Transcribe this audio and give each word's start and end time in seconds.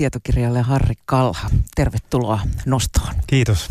tietokirjalle 0.00 0.62
Harri 0.62 0.94
Kalha. 1.04 1.50
Tervetuloa 1.74 2.40
nostoon. 2.66 3.14
Kiitos. 3.26 3.68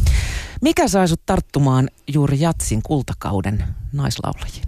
Mikä 0.62 0.88
sai 0.88 1.08
sut 1.08 1.26
tarttumaan 1.26 1.90
juuri 2.08 2.40
Jatsin 2.40 2.82
kultakauden 2.82 3.64
naislaulajiin? 3.94 4.64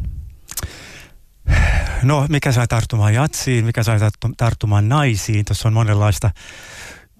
No, 2.03 2.25
mikä 2.29 2.51
sai 2.51 2.67
tarttumaan 2.67 3.13
jatsiin, 3.13 3.65
mikä 3.65 3.83
sai 3.83 3.99
tarttumaan 4.37 4.89
naisiin? 4.89 5.45
Tuossa 5.45 5.67
on 5.67 5.73
monenlaista 5.73 6.31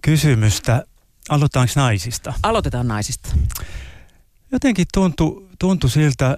kysymystä. 0.01 0.86
Aloitetaanko 1.30 1.73
naisista? 1.76 2.34
Aloitetaan 2.44 2.88
naisista. 2.88 3.30
Jotenkin 4.52 4.86
tuntui, 4.94 5.48
tuntui 5.60 5.89
siltä, 5.89 6.38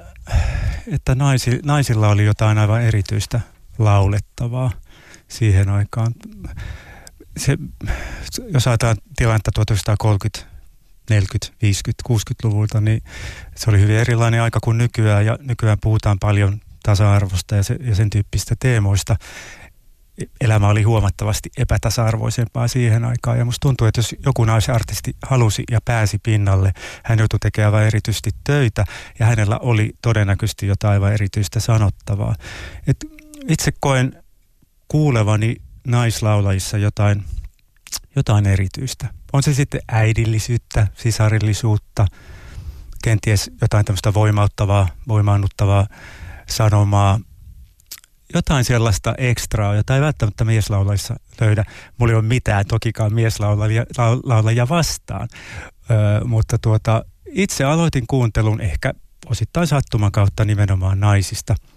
että 0.92 1.16
naisi, 1.16 1.60
naisilla 1.66 2.08
oli 2.08 2.26
jotain 2.26 2.58
aivan 2.58 2.82
erityistä 2.82 3.40
laulettavaa 3.78 4.72
siihen 5.28 5.70
aikaan. 5.70 6.14
Se, 7.38 7.58
jos 8.54 8.68
ajatellaan 8.68 8.98
tilannetta 9.18 9.52
1930, 9.52 10.54
40, 11.10 11.58
50, 11.62 12.04
60-luvulta, 12.10 12.82
niin 12.82 13.02
se 13.56 13.70
oli 13.70 13.80
hyvin 13.80 13.96
erilainen 13.96 14.42
aika 14.42 14.60
kuin 14.64 14.78
nykyään 14.78 15.26
ja 15.26 15.38
nykyään 15.42 15.78
puhutaan 15.82 16.20
paljon 16.20 16.60
tasa-arvosta 16.84 17.56
ja, 17.56 17.64
se, 17.64 17.76
ja 17.80 17.96
sen 17.96 18.10
tyyppistä 18.10 18.56
teemoista. 18.60 19.16
Elämä 20.42 20.68
oli 20.68 20.84
huomattavasti 20.84 21.50
epätasa-arvoisempaa 21.58 22.68
siihen 22.68 23.06
aikaan 23.06 23.38
ja 23.38 23.46
musta 23.46 23.68
tuntuu, 23.68 23.88
että 23.88 24.00
jos 24.00 24.16
joku 24.26 24.46
naisartisti 24.46 25.16
halusi 25.24 25.64
ja 25.72 25.80
pääsi 25.86 26.20
pinnalle, 26.24 26.74
hän 27.04 27.20
joutui 27.20 27.40
tekemään 27.40 27.84
erityisesti 27.84 28.30
töitä 28.44 28.86
ja 29.20 29.26
hänellä 29.26 29.58
oli 29.58 29.94
todennäköisesti 30.02 30.68
jotain 30.68 30.94
aivan 30.94 31.14
erityistä 31.14 31.60
sanottavaa. 31.60 32.36
Et 32.88 32.98
itse 33.48 33.72
koen 33.80 34.24
kuulevani 34.88 35.56
naislaulajissa 35.88 36.78
jotain, 36.78 37.24
jotain 38.16 38.48
erityistä. 38.48 39.14
On 39.34 39.44
se 39.44 39.54
sitten 39.54 39.82
äidillisyyttä, 39.88 40.88
sisarillisuutta, 40.98 42.06
kenties 43.04 43.52
jotain 43.62 43.86
tämmöistä 43.86 44.14
voimauttavaa, 44.14 44.88
voimaannuttavaa 45.08 45.88
sanomaa, 46.50 47.20
jotain 48.34 48.66
sellaista 48.66 49.16
ekstraa, 49.18 49.76
jota 49.76 49.96
ei 49.96 50.02
välttämättä 50.02 50.46
mieslaulajissa 50.46 51.16
löydä. 51.42 51.66
Mulla 51.98 52.12
ei 52.12 52.16
ole 52.16 52.26
mitään 52.26 52.66
tokikaan 52.68 53.14
mieslaulajia 53.14 54.70
vastaan, 54.70 55.28
öö, 55.92 56.24
mutta 56.26 56.58
tuota, 56.58 57.06
itse 57.32 57.64
aloitin 57.64 58.08
kuuntelun 58.08 58.62
ehkä 58.62 58.94
osittain 59.26 59.68
sattuman 59.68 60.12
kautta 60.12 60.46
nimenomaan 60.46 61.00
naisista– 61.00 61.56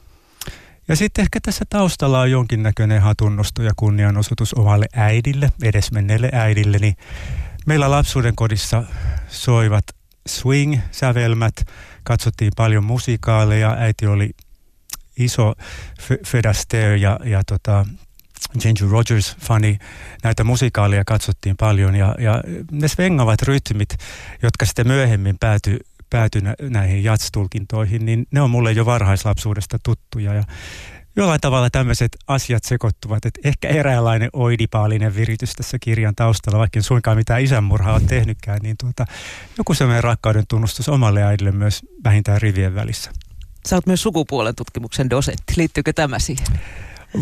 ja 0.89 0.97
sitten 0.97 1.23
ehkä 1.23 1.39
tässä 1.43 1.65
taustalla 1.71 2.21
on 2.21 2.31
jonkinnäköinen 2.31 3.03
hatunnosto 3.03 3.63
ja 3.63 3.73
kunnianosoitus 3.77 4.55
omalle 4.55 4.87
äidille, 4.93 5.53
edesmenneelle 5.63 6.31
äidille. 6.33 6.79
Niin 6.79 6.97
meillä 7.67 7.91
lapsuuden 7.91 8.37
kodissa 8.37 8.85
soivat 9.29 9.85
swing-sävelmät, 10.29 11.65
katsottiin 12.05 12.53
paljon 12.57 12.85
musikaaleja, 12.85 13.77
äiti 13.79 14.07
oli 14.07 14.31
iso 15.19 15.55
Fred 16.27 16.45
Astaire 16.45 16.97
ja, 16.97 17.21
ja 17.25 17.43
tota, 17.45 17.87
Ginger 18.61 18.89
Rogers-fani. 18.91 19.79
Näitä 20.23 20.45
musikaaleja 20.45 21.05
katsottiin 21.05 21.57
paljon 21.57 21.95
ja, 21.95 22.15
ja 22.19 22.43
ne 22.71 22.89
svengavat 22.89 23.43
rytmit, 23.43 23.89
jotka 24.43 24.67
sitten 24.67 24.87
myöhemmin 24.87 25.37
päätyi 25.41 25.79
pääty 26.17 26.41
näihin 26.71 27.05
jatstulkintoihin, 27.05 28.07
niin 28.07 28.27
ne 28.31 28.41
on 28.41 28.51
mulle 28.51 28.73
jo 28.73 28.87
varhaislapsuudesta 28.87 29.79
tuttuja. 29.85 30.35
Ja 30.35 30.43
jollain 31.17 31.41
tavalla 31.41 31.71
tämmöiset 31.71 32.17
asiat 32.27 32.65
sekoittuvat, 32.65 33.27
että 33.27 33.41
ehkä 33.45 33.69
eräänlainen 33.69 34.31
oidipaalinen 34.33 35.15
viritys 35.17 35.53
tässä 35.53 35.79
kirjan 35.81 36.15
taustalla, 36.15 36.59
vaikka 36.59 36.79
en 36.79 36.83
suinkaan 36.83 37.17
mitään 37.17 37.43
isänmurhaa 37.43 37.95
ole 37.95 38.03
tehnytkään, 38.09 38.59
niin 38.63 38.77
tuota, 38.81 39.05
joku 39.59 39.75
semmoinen 39.75 40.05
rakkauden 40.05 40.45
tunnustus 40.49 40.89
omalle 40.89 41.23
äidille 41.23 41.53
myös 41.53 41.81
vähintään 42.05 42.43
rivien 42.43 42.75
välissä. 42.75 43.11
Sä 43.67 43.77
oot 43.77 43.87
myös 43.87 44.03
sukupuolen 44.03 44.55
tutkimuksen 44.55 45.11
dosentti. 45.11 45.55
Liittyykö 45.57 45.93
tämä 45.93 46.19
siihen? 46.19 46.47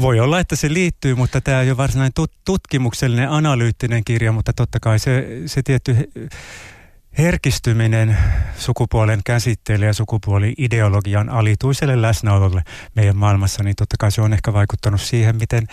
Voi 0.01 0.21
olla, 0.21 0.41
että 0.41 0.57
se 0.57 0.73
liittyy, 0.73 1.15
mutta 1.15 1.41
tämä 1.41 1.63
ei 1.63 1.71
ole 1.71 1.77
varsinainen 1.77 2.13
tutkimuksellinen, 2.45 3.31
analyyttinen 3.31 4.05
kirja, 4.05 4.33
mutta 4.33 4.53
totta 4.53 4.81
kai 4.81 4.99
se, 4.99 5.43
se 5.47 5.63
tietty 5.63 6.11
herkistyminen 7.19 8.17
sukupuolen 8.59 9.21
käsitteelle 9.25 9.87
ja 9.87 9.95
sukupuoli-ideologian 9.95 11.29
alituiselle 11.29 12.03
läsnäololle 12.03 12.63
meidän 12.95 13.17
maailmassa, 13.17 13.63
niin 13.63 13.77
totta 13.77 13.97
kai 13.99 14.13
se 14.13 14.21
on 14.21 14.33
ehkä 14.33 14.53
vaikuttanut 14.53 15.01
siihen, 15.01 15.37
miten, 15.37 15.67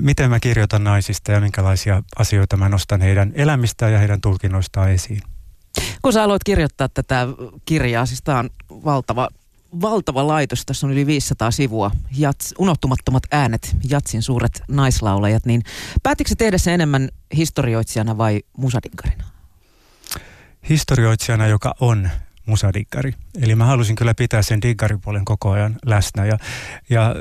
miten 0.00 0.30
mä 0.30 0.40
kirjoitan 0.40 0.84
naisista 0.84 1.32
ja 1.32 1.40
minkälaisia 1.40 2.02
asioita 2.18 2.56
mä 2.56 2.68
nostan 2.68 3.00
heidän 3.00 3.32
elämistään 3.34 3.92
ja 3.92 3.98
heidän 3.98 4.20
tulkinnoistaan 4.20 4.90
esiin. 4.90 5.20
Kun 6.02 6.12
sä 6.12 6.22
aloit 6.22 6.44
kirjoittaa 6.44 6.88
tätä 6.88 7.26
kirjaa, 7.64 8.06
siis 8.06 8.22
tämä 8.22 8.38
on 8.38 8.50
valtava, 8.70 9.28
valtava 9.80 10.26
laitos, 10.26 10.66
tässä 10.66 10.86
on 10.86 10.92
yli 10.92 11.06
500 11.06 11.50
sivua, 11.50 11.90
jats, 12.16 12.54
unohtumattomat 12.58 13.22
äänet, 13.32 13.76
Jatsin 13.88 14.22
suuret 14.22 14.62
naislaulajat, 14.68 15.46
niin 15.46 15.62
päätikö 16.02 16.30
tehdä 16.38 16.58
se 16.58 16.74
enemmän 16.74 17.08
historioitsijana 17.36 18.18
vai 18.18 18.40
musadinkarina? 18.56 19.33
Historioitsijana, 20.68 21.46
joka 21.46 21.74
on 21.80 22.10
musadiggari. 22.46 23.14
Eli 23.42 23.54
mä 23.54 23.64
halusin 23.64 23.96
kyllä 23.96 24.14
pitää 24.14 24.42
sen 24.42 24.62
diggaripuolen 24.62 25.24
koko 25.24 25.50
ajan 25.50 25.76
läsnä 25.86 26.26
ja, 26.26 26.38
ja 26.90 27.14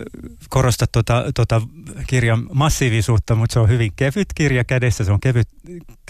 korostaa 0.49 0.87
tuota, 0.91 1.25
tuota 1.35 1.61
kirjan 2.07 2.47
massiivisuutta, 2.53 3.35
mutta 3.35 3.53
se 3.53 3.59
on 3.59 3.69
hyvin 3.69 3.91
kevyt 3.95 4.27
kirja 4.35 4.63
kädessä. 4.63 5.03
Se 5.03 5.11
on, 5.11 5.19
kevyt, 5.19 5.49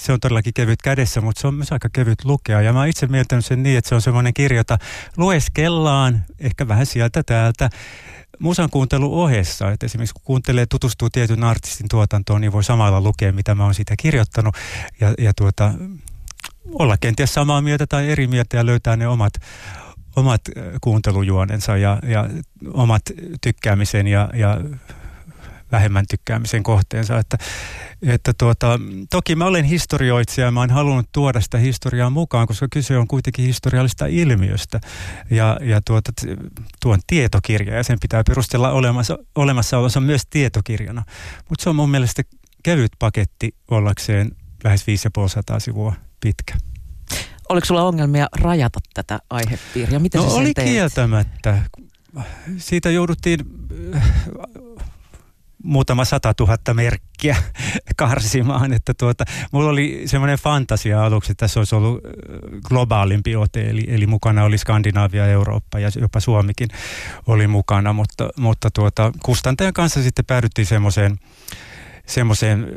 se 0.01 0.13
on 0.13 0.19
todellakin 0.19 0.53
kevyt 0.53 0.81
kädessä, 0.81 1.21
mutta 1.21 1.41
se 1.41 1.47
on 1.47 1.55
myös 1.55 1.71
aika 1.71 1.89
kevyt 1.89 2.25
lukea. 2.25 2.61
Ja 2.61 2.73
mä 2.73 2.79
oon 2.79 2.87
itse 2.87 3.07
mieltänyt 3.07 3.45
sen 3.45 3.63
niin, 3.63 3.77
että 3.77 3.89
se 3.89 3.95
on 3.95 4.01
semmoinen 4.01 4.33
kirja, 4.33 4.59
jota 4.59 4.77
lueskellaan 5.17 6.25
ehkä 6.39 6.67
vähän 6.67 6.85
sieltä 6.85 7.23
täältä 7.23 7.69
musan 8.39 8.69
kuuntelu 8.69 9.21
ohessa, 9.21 9.71
että 9.71 9.85
esimerkiksi 9.85 10.13
kun 10.13 10.23
kuuntelee, 10.25 10.65
tutustuu 10.65 11.09
tietyn 11.09 11.43
artistin 11.43 11.87
tuotantoon, 11.89 12.41
niin 12.41 12.51
voi 12.51 12.63
samalla 12.63 13.01
lukea, 13.01 13.33
mitä 13.33 13.55
mä 13.55 13.63
oon 13.63 13.73
siitä 13.73 13.93
kirjoittanut. 13.99 14.55
Ja, 14.99 15.13
ja 15.17 15.33
tuota, 15.33 15.73
olla 16.65 16.97
kenties 16.97 17.33
samaa 17.33 17.61
mieltä 17.61 17.87
tai 17.87 18.09
eri 18.09 18.27
mieltä 18.27 18.57
ja 18.57 18.65
löytää 18.65 18.95
ne 18.95 19.07
omat, 19.07 19.33
omat 20.15 20.41
kuuntelujuonensa 20.81 21.77
ja, 21.77 21.99
ja 22.07 22.29
omat 22.73 23.01
tykkäämisen 23.41 24.07
ja, 24.07 24.29
ja 24.33 24.61
vähemmän 25.73 26.05
tykkäämisen 26.09 26.63
kohteensa. 26.63 27.17
Että, 27.17 27.37
että 28.01 28.31
tuota, 28.37 28.79
toki 29.09 29.35
mä 29.35 29.45
olen 29.45 29.65
historioitsija 29.65 30.47
ja 30.47 30.51
mä 30.51 30.59
oon 30.59 30.69
halunnut 30.69 31.09
tuoda 31.11 31.41
sitä 31.41 31.57
historiaa 31.57 32.09
mukaan, 32.09 32.47
koska 32.47 32.67
kyse 32.71 32.97
on 32.97 33.07
kuitenkin 33.07 33.45
historiallista 33.45 34.05
ilmiöstä. 34.05 34.79
Ja, 35.29 35.57
ja 35.61 35.81
tuota, 35.87 36.11
tuon 36.81 36.99
tietokirja 37.07 37.75
ja 37.75 37.83
sen 37.83 37.97
pitää 38.01 38.23
perustella 38.27 38.71
olemassa, 38.71 39.17
olemassaolonsa 39.35 39.99
myös 39.99 40.21
tietokirjana. 40.29 41.03
Mutta 41.49 41.63
se 41.63 41.69
on 41.69 41.75
mun 41.75 41.91
mielestä 41.91 42.23
kevyt 42.63 42.91
paketti 42.99 43.55
ollakseen 43.71 44.31
lähes 44.63 44.87
550 44.87 45.59
sivua 45.59 45.93
pitkä. 46.23 46.53
Oliko 47.49 47.65
sulla 47.65 47.83
ongelmia 47.83 48.27
rajata 48.39 48.79
tätä 48.93 49.19
aihepiiriä? 49.29 49.99
Miten 49.99 50.21
no 50.21 50.27
oli 50.27 50.53
teet? 50.53 50.67
kieltämättä. 50.67 51.57
Siitä 52.57 52.91
jouduttiin 52.91 53.39
äh, 53.95 54.13
muutama 55.63 56.05
sata 56.05 56.33
tuhatta 56.33 56.73
merkkiä 56.73 57.35
karsimaan. 57.95 58.73
Että 58.73 58.93
tuota, 58.93 59.25
mulla 59.51 59.69
oli 59.69 60.03
semmoinen 60.05 60.37
fantasia 60.37 61.05
aluksi, 61.05 61.31
että 61.31 61.43
tässä 61.43 61.59
olisi 61.59 61.75
ollut 61.75 62.05
äh, 62.05 62.11
globaalimpi 62.67 63.35
ote, 63.35 63.69
eli, 63.69 63.85
eli 63.87 64.07
mukana 64.07 64.43
oli 64.43 64.57
Skandinavia, 64.57 65.27
Eurooppa 65.27 65.79
ja 65.79 65.89
jopa 66.01 66.19
Suomikin 66.19 66.69
oli 67.27 67.47
mukana, 67.47 67.93
mutta, 67.93 68.29
mutta 68.37 68.69
tuota, 68.71 69.11
kustantajan 69.23 69.73
kanssa 69.73 70.03
sitten 70.03 70.25
päädyttiin 70.25 70.65
semmoiseen 70.65 71.19
semmoiseen 72.07 72.67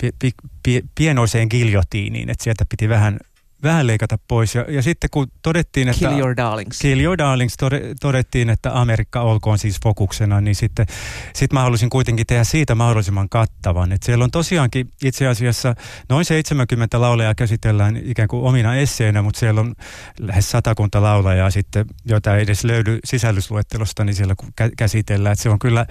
pi, 0.00 0.30
pi, 0.62 0.84
pienoiseen 0.94 1.48
giljotiiniin, 1.50 2.30
että 2.30 2.44
sieltä 2.44 2.64
piti 2.68 2.88
vähän, 2.88 3.18
vähän 3.62 3.86
leikata 3.86 4.18
pois. 4.28 4.54
Ja, 4.54 4.64
ja 4.68 4.82
sitten 4.82 5.10
kun 5.10 5.26
todettiin, 5.42 5.88
että... 5.88 6.08
Kill 6.08 6.18
your 6.18 6.36
darlings. 6.36 6.78
Kill 6.78 7.00
your 7.00 7.18
darlings 7.18 7.56
todettiin, 8.00 8.50
että 8.50 8.80
Amerikka 8.80 9.20
olkoon 9.20 9.58
siis 9.58 9.76
fokuksena, 9.82 10.40
niin 10.40 10.54
sitten 10.54 10.86
sit 11.34 11.52
mä 11.52 11.60
halusin 11.60 11.90
kuitenkin 11.90 12.26
tehdä 12.26 12.44
siitä 12.44 12.74
mahdollisimman 12.74 13.28
kattavan. 13.28 13.92
että 13.92 14.06
siellä 14.06 14.24
on 14.24 14.30
tosiaankin 14.30 14.88
itse 15.04 15.26
asiassa 15.26 15.74
noin 16.08 16.24
70 16.24 17.00
laulajaa 17.00 17.34
käsitellään 17.34 18.00
ikään 18.04 18.28
kuin 18.28 18.44
omina 18.44 18.76
esseenä, 18.76 19.22
mutta 19.22 19.40
siellä 19.40 19.60
on 19.60 19.74
lähes 20.20 20.50
satakunta 20.50 21.02
laulajaa 21.02 21.50
sitten, 21.50 21.86
joita 22.04 22.36
ei 22.36 22.42
edes 22.42 22.64
löydy 22.64 22.98
sisällysluettelosta, 23.04 24.04
niin 24.04 24.14
siellä 24.14 24.34
käsitellään. 24.76 25.32
Että 25.32 25.42
se 25.42 25.50
on 25.50 25.58
kyllä 25.58 25.86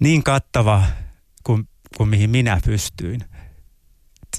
niin 0.00 0.22
kattava 0.22 0.82
kuin 1.44 1.68
kuin 1.96 2.08
mihin 2.08 2.30
minä 2.30 2.58
pystyin. 2.66 3.20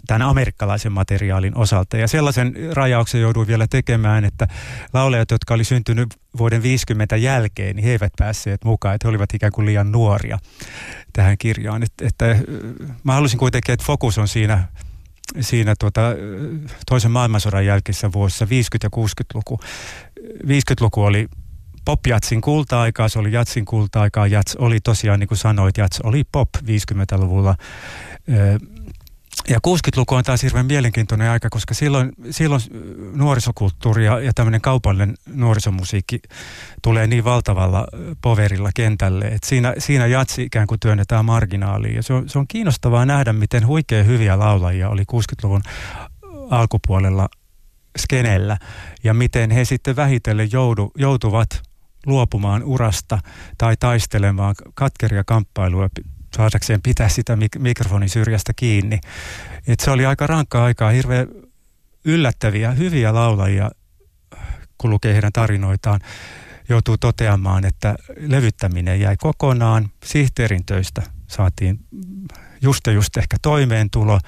tämän 0.07 0.27
amerikkalaisen 0.27 0.91
materiaalin 0.91 1.57
osalta. 1.57 1.97
Ja 1.97 2.07
sellaisen 2.07 2.55
rajauksen 2.73 3.21
jouduin 3.21 3.47
vielä 3.47 3.67
tekemään, 3.69 4.25
että 4.25 4.47
laulajat, 4.93 5.31
jotka 5.31 5.53
oli 5.53 5.63
syntynyt 5.63 6.15
vuoden 6.37 6.63
50 6.63 7.15
jälkeen, 7.15 7.75
niin 7.75 7.83
he 7.83 7.91
eivät 7.91 8.13
päässeet 8.17 8.63
mukaan, 8.63 8.95
että 8.95 9.07
he 9.07 9.09
olivat 9.09 9.33
ikään 9.33 9.51
kuin 9.51 9.65
liian 9.65 9.91
nuoria 9.91 10.39
tähän 11.13 11.37
kirjaan. 11.37 11.83
Että, 11.83 12.07
että 12.07 12.37
mä 13.03 13.13
halusin 13.13 13.39
kuitenkin, 13.39 13.73
että 13.73 13.85
fokus 13.85 14.17
on 14.17 14.27
siinä 14.27 14.67
siinä 15.41 15.75
tuota, 15.79 16.01
toisen 16.85 17.11
maailmansodan 17.11 17.65
jälkeisissä 17.65 18.11
vuosissa, 18.11 18.45
50- 18.45 18.49
ja 18.83 18.89
60-luku. 18.95 19.59
50-luku 20.47 21.03
oli 21.03 21.27
pop-jatsin 21.85 22.41
kulta-aikaa, 22.41 23.09
se 23.09 23.19
oli 23.19 23.31
jatsin 23.31 23.65
kulta-aikaa. 23.65 24.27
Jats 24.27 24.55
oli 24.55 24.79
tosiaan, 24.79 25.19
niin 25.19 25.27
kuin 25.27 25.37
sanoit, 25.37 25.77
jats 25.77 25.99
oli 26.03 26.23
pop 26.31 26.49
50-luvulla. 26.55 27.55
Ja 29.49 29.59
60-luku 29.67 30.15
on 30.15 30.23
taas 30.23 30.43
hirveän 30.43 30.65
mielenkiintoinen 30.65 31.29
aika, 31.29 31.49
koska 31.49 31.73
silloin, 31.73 32.11
silloin 32.29 32.61
nuorisokulttuuri 33.15 34.05
ja, 34.05 34.19
ja 34.19 34.31
tämmöinen 34.35 34.61
kaupallinen 34.61 35.15
nuorisomusiikki 35.33 36.21
tulee 36.81 37.07
niin 37.07 37.23
valtavalla 37.23 37.87
poverilla 38.21 38.69
kentälle, 38.75 39.25
että 39.25 39.47
siinä, 39.47 39.73
siinä 39.77 40.07
jatsi 40.07 40.43
ikään 40.43 40.67
kuin 40.67 40.79
työnnetään 40.79 41.25
marginaaliin. 41.25 41.95
Ja 41.95 42.03
se 42.03 42.13
on, 42.13 42.29
se 42.29 42.39
on 42.39 42.47
kiinnostavaa 42.47 43.05
nähdä, 43.05 43.33
miten 43.33 43.67
huikea 43.67 44.03
hyviä 44.03 44.39
laulajia 44.39 44.89
oli 44.89 45.01
60-luvun 45.01 45.61
alkupuolella 46.49 47.29
skenellä 47.97 48.57
ja 49.03 49.13
miten 49.13 49.51
he 49.51 49.65
sitten 49.65 49.95
vähitellen 49.95 50.51
joudu, 50.51 50.91
joutuvat 50.97 51.63
luopumaan 52.05 52.63
urasta 52.63 53.19
tai 53.57 53.75
taistelemaan 53.79 54.55
katkeria 54.73 55.23
kamppailuja 55.23 55.89
saadakseen 56.35 56.81
pitää 56.81 57.09
sitä 57.09 57.35
mik- 57.35 57.59
mikrofonin 57.59 58.09
syrjästä 58.09 58.53
kiinni. 58.55 58.99
Et 59.67 59.79
se 59.79 59.91
oli 59.91 60.05
aika 60.05 60.27
rankkaa 60.27 60.65
aikaa, 60.65 60.91
hirveän 60.91 61.27
yllättäviä, 62.05 62.71
hyviä 62.71 63.13
laulajia, 63.13 63.71
kun 64.77 64.89
lukee 64.89 65.13
heidän 65.13 65.33
tarinoitaan, 65.33 65.99
joutuu 66.69 66.97
toteamaan, 66.97 67.65
että 67.65 67.95
levyttäminen 68.17 68.99
jäi 68.99 69.17
kokonaan. 69.17 69.89
Sihteerin 70.05 70.65
töistä 70.65 71.01
saatiin 71.27 71.79
just 72.61 72.87
ja 72.87 72.93
just 72.93 73.17
ehkä 73.17 73.37
toimeentulo. 73.41 74.19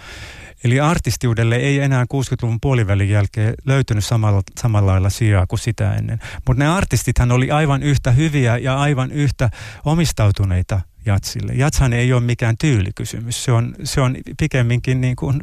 Eli 0.65 0.79
artistiudelle 0.79 1.55
ei 1.55 1.79
enää 1.79 2.03
60-luvun 2.03 2.59
puolivälin 2.61 3.09
jälkeen 3.09 3.53
löytynyt 3.65 4.05
samalla, 4.05 4.41
samalla 4.59 4.91
lailla 4.91 5.09
sijaa 5.09 5.47
kuin 5.47 5.59
sitä 5.59 5.93
ennen. 5.93 6.19
Mutta 6.47 6.63
ne 6.63 6.69
artistithan 6.69 7.31
oli 7.31 7.51
aivan 7.51 7.83
yhtä 7.83 8.11
hyviä 8.11 8.57
ja 8.57 8.77
aivan 8.79 9.11
yhtä 9.11 9.49
omistautuneita 9.85 10.81
jatsille. 11.05 11.53
Jatshan 11.53 11.93
ei 11.93 12.13
ole 12.13 12.21
mikään 12.21 12.55
tyylikysymys. 12.57 13.43
Se 13.43 13.51
on, 13.51 13.75
se 13.83 14.01
on 14.01 14.17
pikemminkin 14.39 15.01
niin 15.01 15.15
kuin 15.15 15.41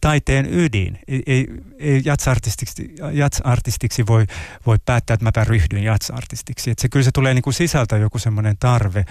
taiteen 0.00 0.54
ydin. 0.54 0.98
Ei, 1.08 1.22
ei, 1.26 1.46
ei 1.78 2.02
jatsartistiksi, 2.04 2.94
jatsartistiksi 3.12 4.06
voi, 4.06 4.26
voi 4.66 4.76
päättää, 4.84 5.14
että 5.14 5.24
mäpä 5.24 5.44
ryhdyn 5.44 5.82
jatsartistiksi. 5.82 6.70
Et 6.70 6.78
se, 6.78 6.88
kyllä 6.88 7.04
se 7.04 7.10
tulee 7.14 7.34
niin 7.34 7.42
kuin 7.42 7.54
sisältä 7.54 7.96
joku 7.96 8.18
semmoinen 8.18 8.56
tarve 8.60 9.04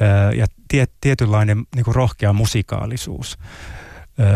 ää, 0.00 0.32
ja 0.32 0.46
tie, 0.68 0.86
tietynlainen 1.00 1.62
niin 1.74 1.84
kuin 1.84 1.94
rohkea 1.94 2.32
musikaalisuus. 2.32 3.38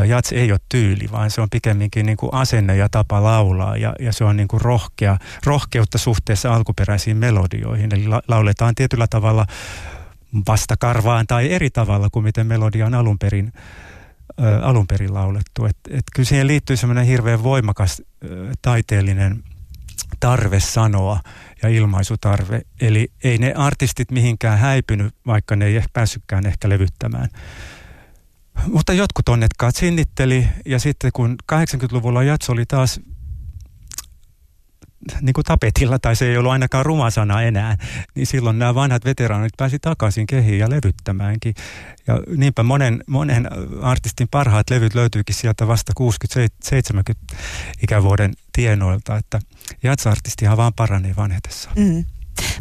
Jats 0.06 0.32
ei 0.32 0.52
ole 0.52 0.61
tyyli, 0.69 1.08
vaan 1.12 1.31
se 1.31 1.40
on 1.40 1.50
pikemminkin 1.50 2.06
niin 2.06 2.17
kuin 2.17 2.34
asenne 2.34 2.76
ja 2.76 2.88
tapa 2.88 3.23
laulaa 3.23 3.76
ja, 3.76 3.94
ja 4.00 4.12
se 4.12 4.25
on 4.25 4.37
niin 4.37 4.49
kuin 4.49 4.61
rohkea, 4.61 5.19
rohkeutta 5.46 5.99
suhteessa 5.99 6.55
alkuperäisiin 6.55 7.17
melodioihin. 7.17 7.94
Eli 7.94 8.08
la, 8.08 8.23
lauletaan 8.28 8.75
tietyllä 8.75 9.06
tavalla 9.06 9.46
vastakarvaan 10.49 11.26
tai 11.26 11.52
eri 11.52 11.70
tavalla 11.70 12.08
kuin 12.12 12.25
miten 12.25 12.46
melodia 12.46 12.87
on 12.87 12.94
alun 12.94 13.19
perin, 13.19 13.52
ä, 14.44 14.61
alun 14.62 14.87
perin 14.87 15.14
laulettu. 15.14 15.64
Et, 15.64 15.76
et 15.90 16.05
kyllä 16.14 16.29
siihen 16.29 16.46
liittyy 16.46 16.76
semmoinen 16.76 17.06
hirveän 17.06 17.43
voimakas 17.43 18.00
ä, 18.00 18.26
taiteellinen 18.62 19.43
tarve 20.20 20.61
sanoa 20.61 21.20
ja 21.62 21.69
ilmaisutarve. 21.69 22.61
Eli 22.81 23.12
ei 23.25 23.38
ne 23.38 23.52
artistit 23.56 24.11
mihinkään 24.11 24.58
häipynyt, 24.58 25.14
vaikka 25.26 25.56
ne 25.56 25.67
ei 25.67 25.82
päässytkään 25.93 26.46
ehkä 26.46 26.69
levyttämään. 26.69 27.29
Mutta 28.67 28.93
jotkut 28.93 29.29
onnetkaat 29.29 29.76
sinnitteli 29.76 30.49
ja 30.67 30.79
sitten 30.79 31.11
kun 31.14 31.37
80-luvulla 31.53 32.23
jats 32.23 32.50
oli 32.50 32.67
taas 32.67 33.00
niin 35.20 35.32
kuin 35.32 35.44
tapetilla, 35.44 35.99
tai 35.99 36.17
se 36.17 36.26
ei 36.26 36.37
ollut 36.37 36.53
ainakaan 36.53 36.87
ruma 36.87 37.11
sana 37.11 37.43
enää, 37.43 37.76
niin 38.14 38.26
silloin 38.26 38.58
nämä 38.58 38.75
vanhat 38.75 39.05
veteraanit 39.05 39.53
pääsi 39.56 39.79
takaisin 39.79 40.26
kehiin 40.26 40.58
ja 40.58 40.70
levyttämäänkin. 40.70 41.55
Ja 42.06 42.20
niinpä 42.37 42.62
monen, 42.62 43.05
monen 43.06 43.49
artistin 43.82 44.29
parhaat 44.31 44.70
levyt 44.70 44.94
löytyykin 44.94 45.35
sieltä 45.35 45.67
vasta 45.67 45.93
60-70 47.32 47.37
ikävuoden 47.82 48.32
tienoilta, 48.53 49.17
että 49.17 49.41
jatsartistihan 49.82 50.56
vaan 50.56 50.73
paranee 50.76 51.17
vanhetessa. 51.17 51.70
Mm. 51.76 52.05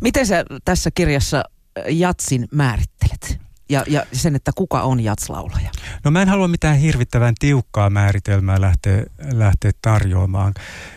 Miten 0.01 0.25
sä 0.25 0.45
tässä 0.65 0.91
kirjassa 0.91 1.43
jatsin 1.89 2.47
määrittelet? 2.51 3.44
Ja, 3.69 3.83
ja 3.87 4.05
sen, 4.13 4.35
että 4.35 4.51
kuka 4.55 4.81
on 4.81 4.99
jatslaulaja? 4.99 5.71
No 6.03 6.11
mä 6.11 6.21
en 6.21 6.29
halua 6.29 6.47
mitään 6.47 6.77
hirvittävän 6.77 7.33
tiukkaa 7.39 7.89
määritelmää 7.89 8.61
lähteä, 8.61 9.03
lähteä 9.31 9.71
tarjoamaan. 9.81 10.53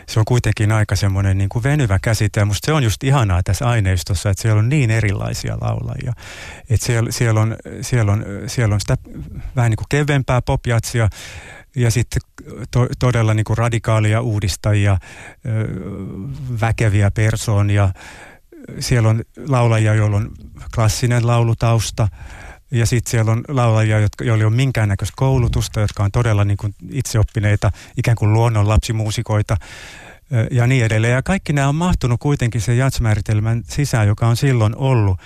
Se 0.08 0.18
on 0.20 0.24
kuitenkin 0.24 0.72
aika 0.72 0.96
semmoinen 0.96 1.38
niin 1.38 1.48
kuin 1.48 1.62
venyvä 1.62 1.98
käsite 2.02 2.40
ja 2.40 2.46
musta 2.46 2.66
se 2.66 2.72
on 2.72 2.84
just 2.84 3.04
ihanaa 3.04 3.42
tässä 3.42 3.68
aineistossa, 3.68 4.30
että 4.30 4.42
siellä 4.42 4.58
on 4.58 4.68
niin 4.68 4.90
erilaisia 4.90 5.58
laulajia. 5.60 6.12
Että 6.70 6.86
siellä, 6.86 7.10
siellä, 7.10 7.40
on, 7.40 7.56
siellä, 7.80 8.12
on, 8.12 8.24
siellä 8.46 8.74
on 8.74 8.80
sitä 8.80 8.96
vähän 9.56 9.70
niin 9.70 9.76
kuin 9.76 9.86
kevempää 9.88 10.42
popjatsia 10.42 11.08
ja 11.76 11.90
sitten 11.90 12.22
to, 12.70 12.86
todella 12.98 13.34
niin 13.34 13.44
kuin 13.44 13.58
radikaalia 13.58 14.20
uudistajia, 14.20 14.98
väkeviä 16.60 17.10
persoonia. 17.10 17.92
Siellä 18.78 19.08
on 19.08 19.22
laulajia, 19.46 19.94
joilla 19.94 20.16
on 20.16 20.30
klassinen 20.74 21.26
laulutausta– 21.26 22.08
ja 22.70 22.86
sitten 22.86 23.10
siellä 23.10 23.32
on 23.32 23.44
laulajia, 23.48 23.98
jotka, 24.00 24.24
joilla 24.24 24.44
ole 24.44 24.54
minkäännäköistä 24.54 25.14
koulutusta, 25.16 25.80
jotka 25.80 26.04
on 26.04 26.12
todella 26.12 26.44
niin 26.44 26.56
kuin 26.56 26.74
itseoppineita, 26.90 27.72
ikään 27.96 28.16
kuin 28.16 28.32
luonnonlapsimuusikoita 28.32 29.56
ja 30.50 30.66
niin 30.66 30.84
edelleen. 30.84 31.14
Ja 31.14 31.22
kaikki 31.22 31.52
nämä 31.52 31.68
on 31.68 31.74
mahtunut 31.74 32.20
kuitenkin 32.20 32.60
sen 32.60 32.78
jatsmääritelmän 32.78 33.62
sisään, 33.68 34.06
joka 34.06 34.28
on 34.28 34.36
silloin 34.36 34.76
ollut 34.76 35.20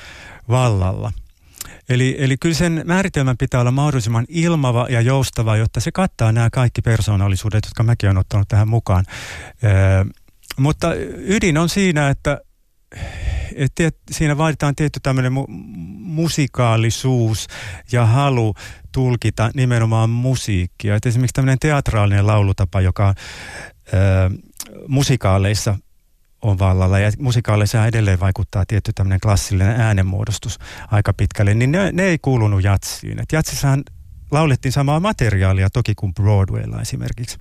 vallalla. 0.48 1.12
Eli, 1.88 2.16
eli 2.18 2.36
kyllä 2.36 2.54
sen 2.54 2.82
määritelmän 2.84 3.36
pitää 3.36 3.60
olla 3.60 3.70
mahdollisimman 3.70 4.26
ilmava 4.28 4.86
ja 4.90 5.00
joustava, 5.00 5.56
jotta 5.56 5.80
se 5.80 5.92
kattaa 5.92 6.32
nämä 6.32 6.50
kaikki 6.50 6.82
persoonallisuudet, 6.82 7.64
jotka 7.64 7.82
mäkin 7.82 8.08
olen 8.08 8.18
ottanut 8.18 8.48
tähän 8.48 8.68
mukaan. 8.68 9.04
Ee, 9.62 9.70
mutta 10.56 10.94
ydin 11.16 11.58
on 11.58 11.68
siinä, 11.68 12.08
että 12.08 12.40
et 12.92 13.31
tiet, 13.74 13.96
siinä 14.10 14.38
vaaditaan 14.38 14.74
tietty 14.74 15.00
tämmöinen 15.02 15.32
mu- 15.32 15.46
musikaalisuus 15.98 17.46
ja 17.92 18.06
halu 18.06 18.54
tulkita 18.92 19.50
nimenomaan 19.54 20.10
musiikkia. 20.10 20.96
Et 20.96 21.06
esimerkiksi 21.06 21.34
tämmöinen 21.34 21.58
teatraalinen 21.58 22.26
laulutapa, 22.26 22.80
joka 22.80 23.08
ö, 23.08 23.94
musikaaleissa 24.88 25.78
on 26.42 26.58
vallalla 26.58 26.98
ja 26.98 27.10
musikaaleissa 27.18 27.86
edelleen 27.86 28.20
vaikuttaa 28.20 28.64
tietty 28.66 28.92
tämmöinen 28.92 29.20
klassillinen 29.20 29.80
äänenmuodostus 29.80 30.58
aika 30.90 31.12
pitkälle, 31.12 31.54
niin 31.54 31.72
ne, 31.72 31.92
ne 31.92 32.02
ei 32.02 32.18
kuulunut 32.18 32.64
jatsiin. 32.64 33.20
Et 33.20 33.32
jatsissahan 33.32 33.82
laulettiin 34.30 34.72
samaa 34.72 35.00
materiaalia 35.00 35.70
toki 35.70 35.94
kuin 35.94 36.14
Broadwaylla 36.14 36.80
esimerkiksi. 36.80 37.38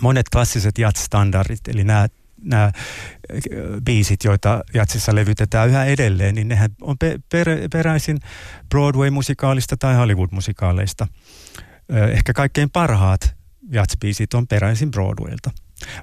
Monet 0.00 0.26
klassiset 0.32 0.78
jats-standardit, 0.78 1.68
eli 1.68 1.84
nämä 1.84 2.08
nämä 2.42 2.64
äh, 2.64 2.72
biisit, 3.84 4.24
joita 4.24 4.64
jatsissa 4.74 5.14
levytetään 5.14 5.68
yhä 5.68 5.84
edelleen, 5.84 6.34
niin 6.34 6.48
nehän 6.48 6.70
on 6.80 6.98
pe- 6.98 7.18
per- 7.32 7.68
peräisin 7.72 8.18
Broadway-musikaalista 8.68 9.76
tai 9.76 9.94
Hollywood-musikaaleista. 9.94 11.06
Äh, 11.94 12.10
ehkä 12.10 12.32
kaikkein 12.32 12.70
parhaat 12.70 13.34
jatsbiisit 13.72 14.34
on 14.34 14.46
peräisin 14.46 14.90
Broadwaylta. 14.90 15.50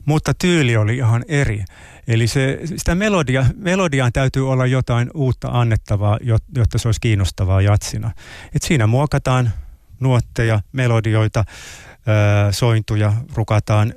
Mutta 0.06 0.34
tyyli 0.34 0.78
oli 0.78 0.98
ihan 0.98 1.26
eri. 1.28 1.64
Eli 2.08 2.28
se, 2.28 2.60
sitä 2.76 2.96
melodia, 2.96 3.46
melodiaan 3.56 4.14
täytyy 4.14 4.52
olla 4.52 4.66
jotain 4.66 5.12
uutta 5.14 5.48
annettavaa, 5.52 6.20
jotta 6.56 6.78
se 6.78 6.88
olisi 6.88 7.02
kiinnostavaa 7.02 7.62
jatsina. 7.62 8.12
Et 8.56 8.62
siinä 8.62 8.88
muokataan 8.88 9.52
nuotteja, 10.00 10.62
melodioita, 10.72 11.40
äh, 11.40 11.46
sointuja, 12.52 13.14
rukataan 13.34 13.94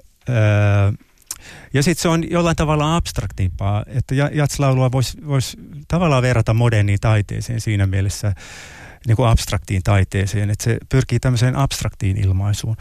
ja 1.74 1.82
sitten 1.82 2.02
se 2.02 2.08
on 2.08 2.30
jollain 2.30 2.56
tavalla 2.56 2.96
abstraktimpaa, 2.96 3.84
että 3.86 4.14
jatslaulua 4.14 4.92
voisi 4.92 5.18
vois 5.26 5.56
tavallaan 5.88 6.22
verrata 6.22 6.54
moderniin 6.54 7.00
taiteeseen 7.00 7.60
siinä 7.60 7.86
mielessä 7.86 8.34
niin 9.06 9.16
kuin 9.16 9.28
abstraktiin 9.28 9.82
taiteeseen, 9.82 10.50
että 10.50 10.64
se 10.64 10.78
pyrkii 10.88 11.20
tämmöiseen 11.20 11.56
abstraktiin 11.56 12.16
ilmaisuun. 12.16 12.76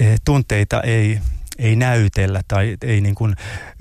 E, 0.00 0.16
tunteita 0.24 0.82
ei, 0.82 1.18
ei 1.58 1.76
näytellä 1.76 2.40
tai 2.48 2.76
ei 2.82 3.00
niin 3.00 3.14
kuin 3.14 3.36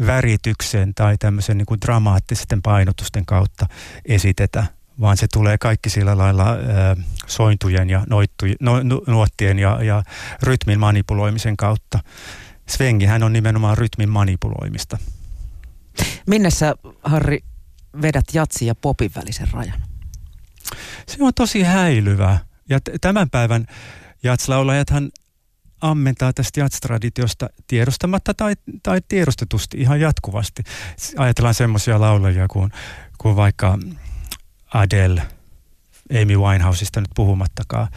värityksen 0.05 0.93
tai 0.95 1.17
tämmöisen 1.17 1.57
niin 1.57 1.65
kuin 1.65 1.81
dramaattisten 1.85 2.61
painotusten 2.61 3.25
kautta 3.25 3.65
esitetä, 4.05 4.65
vaan 5.01 5.17
se 5.17 5.27
tulee 5.33 5.57
kaikki 5.57 5.89
sillä 5.89 6.17
lailla 6.17 6.49
ää, 6.49 6.95
sointujen 7.27 7.89
ja 7.89 8.03
noittu, 8.09 8.45
no, 8.59 8.73
nuottien 9.07 9.59
ja, 9.59 9.83
ja 9.83 10.03
rytmin 10.43 10.79
manipuloimisen 10.79 11.57
kautta. 11.57 11.99
Svengihän 12.69 13.23
on 13.23 13.33
nimenomaan 13.33 13.77
rytmin 13.77 14.09
manipuloimista. 14.09 14.97
Minne 16.27 16.49
sä, 16.49 16.75
Harri, 17.03 17.39
vedät 18.01 18.25
jatsi 18.33 18.65
ja 18.65 18.75
popin 18.75 19.11
välisen 19.15 19.47
rajan? 19.51 19.83
Se 21.07 21.17
on 21.19 21.33
tosi 21.33 21.63
häilyvä. 21.63 22.39
Ja 22.69 22.79
t- 22.79 22.89
tämän 23.01 23.29
päivän 23.29 23.67
jatslaulajathan 24.23 25.11
ammentaa 25.81 26.33
tästä 26.33 26.59
jatstraditiosta 26.59 27.49
tiedostamatta 27.67 28.33
tai, 28.33 28.53
tai 28.83 29.01
tiedostetusti 29.07 29.77
ihan 29.77 29.99
jatkuvasti. 29.99 30.63
Ajatellaan 31.17 31.53
semmoisia 31.53 32.01
laulajia 32.01 32.47
kuin, 32.47 32.71
kuin 33.17 33.35
vaikka 33.35 33.79
Adele, 34.73 35.21
Amy 36.21 36.37
Winehouseista 36.37 37.01
nyt 37.01 37.09
puhumattakaan, 37.15 37.87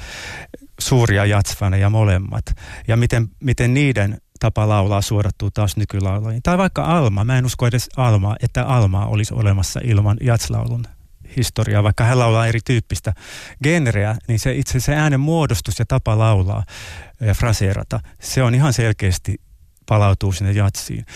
suuria 0.81 1.27
jatsfaneja 1.27 1.91
molemmat. 1.91 2.45
Ja 2.89 2.97
miten, 2.97 3.29
miten 3.41 3.75
niiden 3.75 4.21
tapa 4.41 4.69
laulaa 4.69 5.03
suodattuu 5.03 5.51
taas 5.51 5.77
nykylaulajiin. 5.77 6.43
Tai 6.43 6.59
vaikka 6.59 6.85
Alma, 6.85 7.25
mä 7.25 7.39
en 7.39 7.47
usko 7.47 7.67
edes 7.67 7.89
Alma, 7.97 8.37
että 8.43 8.65
Alma 8.65 9.07
olisi 9.07 9.35
olemassa 9.35 9.81
ilman 9.85 10.17
jatslaulun 10.21 10.85
historiaa, 11.37 11.83
vaikka 11.83 12.05
hän 12.05 12.19
laulaa 12.19 12.47
erityyppistä 12.47 13.13
genreä, 13.63 14.17
niin 14.29 14.39
se 14.39 14.55
itse 14.55 14.81
se 14.81 14.95
äänen 14.95 15.21
muodostus 15.21 15.79
ja 15.79 15.85
tapa 15.89 16.19
laulaa 16.19 16.65
ja 17.21 17.35
fraseerata, 17.35 18.01
se 18.21 18.43
on 18.43 18.55
ihan 18.55 18.73
selkeästi 18.73 19.41
palautuu 19.87 20.33
sinne 20.33 20.53
jatsiin. 20.53 21.07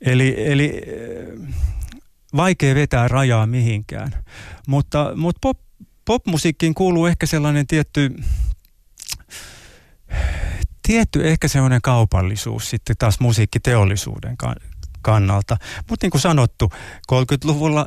Eli, 0.00 0.34
eli 0.38 0.82
vaikea 2.36 2.74
vetää 2.74 3.08
rajaa 3.08 3.46
mihinkään, 3.46 4.12
mutta, 4.68 5.12
mutta 5.16 5.38
pop, 5.42 5.58
popmusiikkiin 6.04 6.74
kuuluu 6.74 7.06
ehkä 7.06 7.26
sellainen 7.26 7.66
tietty 7.66 8.14
tietty 10.86 11.28
ehkä 11.28 11.48
sellainen 11.48 11.82
kaupallisuus 11.82 12.70
sitten 12.70 12.96
taas 12.98 13.20
musiikkiteollisuuden 13.20 14.36
kannalta. 15.02 15.56
Mutta 15.90 16.04
niin 16.04 16.10
kuin 16.10 16.20
sanottu, 16.20 16.72
30-luvulla 17.12 17.86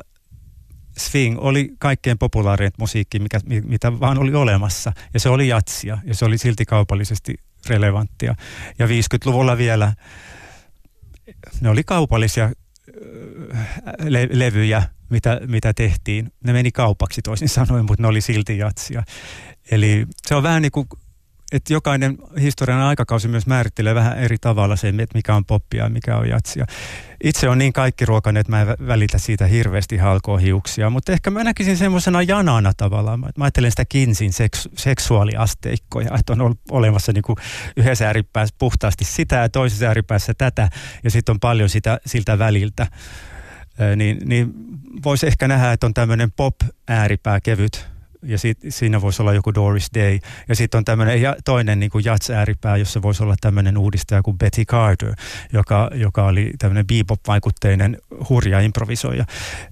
swing 0.98 1.38
oli 1.38 1.70
kaikkein 1.78 2.18
populaarin 2.18 2.70
musiikki, 2.78 3.18
mikä, 3.18 3.40
mitä 3.64 4.00
vaan 4.00 4.18
oli 4.18 4.34
olemassa. 4.34 4.92
Ja 5.14 5.20
se 5.20 5.28
oli 5.28 5.48
jatsia 5.48 5.98
ja 6.04 6.14
se 6.14 6.24
oli 6.24 6.38
silti 6.38 6.64
kaupallisesti 6.64 7.34
relevanttia. 7.66 8.34
Ja 8.78 8.86
50-luvulla 8.86 9.56
vielä 9.58 9.92
ne 11.60 11.70
oli 11.70 11.84
kaupallisia 11.84 12.44
äh, 12.44 13.68
le- 14.04 14.28
levyjä, 14.32 14.82
mitä, 15.10 15.40
mitä 15.46 15.74
tehtiin. 15.74 16.32
Ne 16.44 16.52
meni 16.52 16.72
kaupaksi 16.72 17.22
toisin 17.22 17.48
sanoen, 17.48 17.84
mutta 17.84 18.02
ne 18.02 18.08
oli 18.08 18.20
silti 18.20 18.58
jatsia. 18.58 19.02
Eli 19.70 20.06
se 20.26 20.34
on 20.34 20.42
vähän 20.42 20.62
niin 20.62 20.72
kuin 20.72 20.88
että 21.52 21.72
jokainen 21.72 22.18
historian 22.40 22.80
aikakausi 22.80 23.28
myös 23.28 23.46
määrittelee 23.46 23.94
vähän 23.94 24.18
eri 24.18 24.36
tavalla 24.40 24.76
sen, 24.76 25.00
että 25.00 25.18
mikä 25.18 25.34
on 25.34 25.44
poppia 25.44 25.84
ja 25.84 25.90
mikä 25.90 26.16
on 26.16 26.28
jatsia. 26.28 26.66
Itse 27.24 27.48
on 27.48 27.58
niin 27.58 27.72
kaikki 27.72 28.06
ruokainen, 28.06 28.40
että 28.40 28.52
mä 28.52 28.60
en 28.60 28.68
välitä 28.86 29.18
siitä 29.18 29.46
hirveästi 29.46 29.96
halkoa 29.96 30.38
hiuksia, 30.38 30.90
mutta 30.90 31.12
ehkä 31.12 31.30
mä 31.30 31.44
näkisin 31.44 31.76
semmoisena 31.76 32.22
janana 32.22 32.72
tavallaan. 32.76 33.20
Mä 33.20 33.30
ajattelen 33.40 33.70
sitä 33.70 33.84
Kinsin 33.84 34.32
seksu- 34.32 34.70
seksuaaliasteikkoja, 34.76 36.10
että 36.18 36.32
on 36.32 36.54
olemassa 36.70 37.12
niin 37.12 37.22
kuin 37.22 37.36
yhdessä 37.76 38.06
ääripäässä 38.06 38.54
puhtaasti 38.58 39.04
sitä 39.04 39.36
ja 39.36 39.48
toisessa 39.48 39.86
ääripäässä 39.86 40.34
tätä 40.34 40.68
ja 41.04 41.10
sitten 41.10 41.32
on 41.32 41.40
paljon 41.40 41.68
sitä 41.68 42.00
siltä 42.06 42.38
väliltä. 42.38 42.86
niin, 43.96 44.18
niin 44.24 44.54
voisi 45.04 45.26
ehkä 45.26 45.48
nähdä, 45.48 45.72
että 45.72 45.86
on 45.86 45.94
tämmöinen 45.94 46.32
pop-ääripää 46.32 47.40
kevyt 47.40 47.97
ja 48.22 48.38
sit, 48.38 48.58
siinä 48.68 49.00
voisi 49.00 49.22
olla 49.22 49.32
joku 49.32 49.54
Doris 49.54 49.90
Day. 49.94 50.18
Ja 50.48 50.56
sitten 50.56 50.78
on 50.78 50.84
tämmöinen 50.84 51.22
ja 51.22 51.36
toinen 51.44 51.80
niin 51.80 51.90
kuin 51.90 52.04
jats-ääripää, 52.04 52.76
jossa 52.76 53.02
voisi 53.02 53.22
olla 53.22 53.34
tämmöinen 53.40 53.78
uudistaja 53.78 54.22
kuin 54.22 54.38
Betty 54.38 54.64
Carter, 54.64 55.14
joka, 55.52 55.90
joka 55.94 56.26
oli 56.26 56.52
tämmöinen 56.58 56.86
bebop-vaikutteinen 56.86 57.98
hurja 58.28 58.60
improvisoija. 58.60 59.24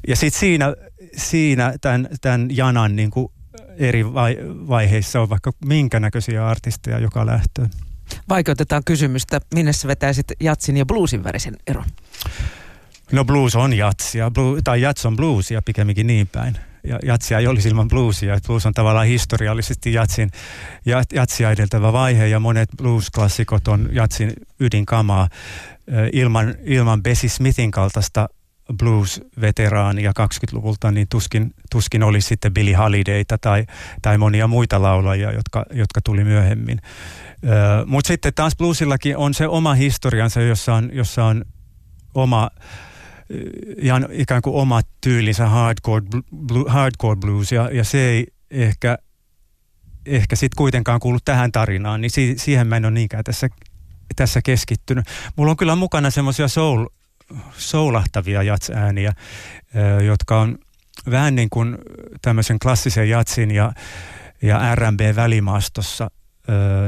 Ja 0.09 0.17
sitten 0.17 0.41
siinä, 0.41 0.75
siinä 1.17 1.75
tämän, 1.81 2.09
tämän 2.21 2.49
janan 2.51 2.97
niin 2.97 3.11
kuin 3.11 3.33
eri 3.77 4.15
vai, 4.15 4.37
vaiheissa 4.69 5.21
on 5.21 5.31
vaikka 5.31 5.53
minkä 5.65 6.01
näköisiä 6.01 6.49
artisteja 6.49 6.99
joka 6.99 7.27
lähtöön. 7.27 7.71
Vaikeutetaan 8.29 8.83
kysymystä, 8.85 9.41
minne 9.55 9.73
sä 9.73 9.89
vetäisit 9.89 10.27
jatsin 10.41 10.77
ja 10.77 10.87
bluesin 10.87 11.25
värisen 11.25 11.57
eron? 11.67 11.85
No 13.13 13.25
blues 13.25 13.57
on 13.57 13.73
jatsia, 13.73 14.31
blue, 14.31 14.61
tai 14.65 14.81
jats 14.81 15.07
on 15.07 15.17
bluesia 15.17 15.63
pikemminkin 15.63 16.07
niin 16.07 16.27
päin 16.27 16.57
jatsia 17.03 17.39
ei 17.39 17.47
olisi 17.47 17.69
ilman 17.69 17.89
bluesia. 17.89 18.39
Blues 18.47 18.67
on 18.67 18.75
tavallaan 18.75 19.07
historiallisesti 19.07 19.93
jatsin, 19.93 20.31
jatsia 21.13 21.51
edeltävä 21.51 21.93
vaihe 21.93 22.27
ja 22.27 22.41
monet 22.41 22.69
blues-klassikot 22.77 23.69
on 23.69 23.89
jatsin 23.93 24.33
ydinkamaa. 24.61 25.29
Ilman, 26.13 26.55
ilman 26.63 27.03
Bessie 27.03 27.31
Smithin 27.31 27.71
kaltaista 27.71 28.29
blues-veteraania 28.79 30.13
20-luvulta, 30.21 30.91
niin 30.91 31.07
tuskin, 31.09 31.55
tuskin 31.71 32.03
olisi 32.03 32.29
sitten 32.29 32.55
Billy 32.55 32.73
Holidayta 32.73 33.39
tai, 33.39 33.67
tai 34.03 34.19
monia 34.19 34.47
muita 34.47 34.83
laulajia, 34.83 35.33
jotka, 35.33 35.65
jotka 35.73 36.01
tuli 36.05 36.25
myöhemmin. 36.25 36.81
Mutta 37.87 38.09
sitten 38.09 38.35
taas 38.35 38.57
bluesillakin 38.57 39.17
on 39.17 39.35
se 39.35 39.49
oma 39.49 39.75
historiansa, 39.75 40.41
jossa 40.41 40.75
on, 40.75 40.91
jossa 40.93 41.25
on 41.25 41.45
oma 42.15 42.51
ja 43.83 44.01
ikään 44.13 44.43
kuin 44.43 44.57
omat 44.57 44.87
tyylinsä 45.01 45.47
hardcore, 45.47 46.07
blu, 46.47 46.65
hardcore 46.69 47.21
blues 47.21 47.53
ja, 47.53 47.71
ja 47.73 47.85
se 47.85 48.09
ei 48.09 48.27
ehkä, 48.51 48.99
ehkä 50.07 50.37
sitten 50.37 50.57
kuitenkaan 50.57 51.01
kuulu 51.01 51.19
tähän 51.25 51.53
tarinaan, 51.53 52.01
niin 52.01 52.11
si, 52.11 52.35
siihen 52.37 52.67
mä 52.67 52.77
en 52.77 52.85
ole 52.85 52.93
niinkään 52.93 53.25
tässä, 53.25 53.49
tässä 54.17 54.41
keskittynyt. 54.43 55.07
Mulla 55.37 55.51
on 55.51 55.57
kyllä 55.57 55.77
mukana 55.77 56.11
semmoisia 56.11 56.49
soul, 56.49 56.87
soulahtavia 57.57 58.43
jatsääniä, 58.43 59.13
jotka 60.07 60.41
on 60.41 60.59
vähän 61.11 61.35
niin 61.35 61.51
kuin 61.51 61.79
tämmöisen 62.23 62.59
klassisen 62.59 63.09
jatsin 63.09 63.51
ja, 63.51 63.73
ja 64.43 64.73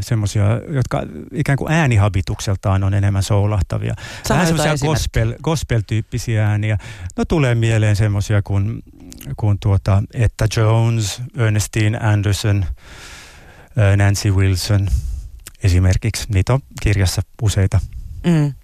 Semmoisia, 0.01 0.45
jotka 0.69 1.03
ikään 1.33 1.59
kuin 1.59 1.73
äänihabitukseltaan 1.73 2.85
on 2.85 2.95
enemmän 2.95 3.23
soulahtavia. 3.23 3.95
Vähän 4.29 4.47
semmoisia 4.47 4.87
gospel, 4.87 5.35
gospel-tyyppisiä 5.43 6.49
ääniä. 6.49 6.79
No 7.17 7.25
tulee 7.25 7.55
mieleen 7.55 7.97
semmoisia 7.97 8.43
kuin, 8.43 8.83
kuin 9.37 9.59
tuota 9.61 10.03
Etta 10.15 10.47
Jones, 10.57 11.23
Ernestine 11.37 11.99
Anderson, 11.99 12.65
Nancy 13.97 14.31
Wilson 14.31 14.89
esimerkiksi. 15.63 16.27
Niitä 16.35 16.55
on 16.55 16.61
kirjassa 16.83 17.23
useita. 17.43 17.81
Mm. 18.27 18.55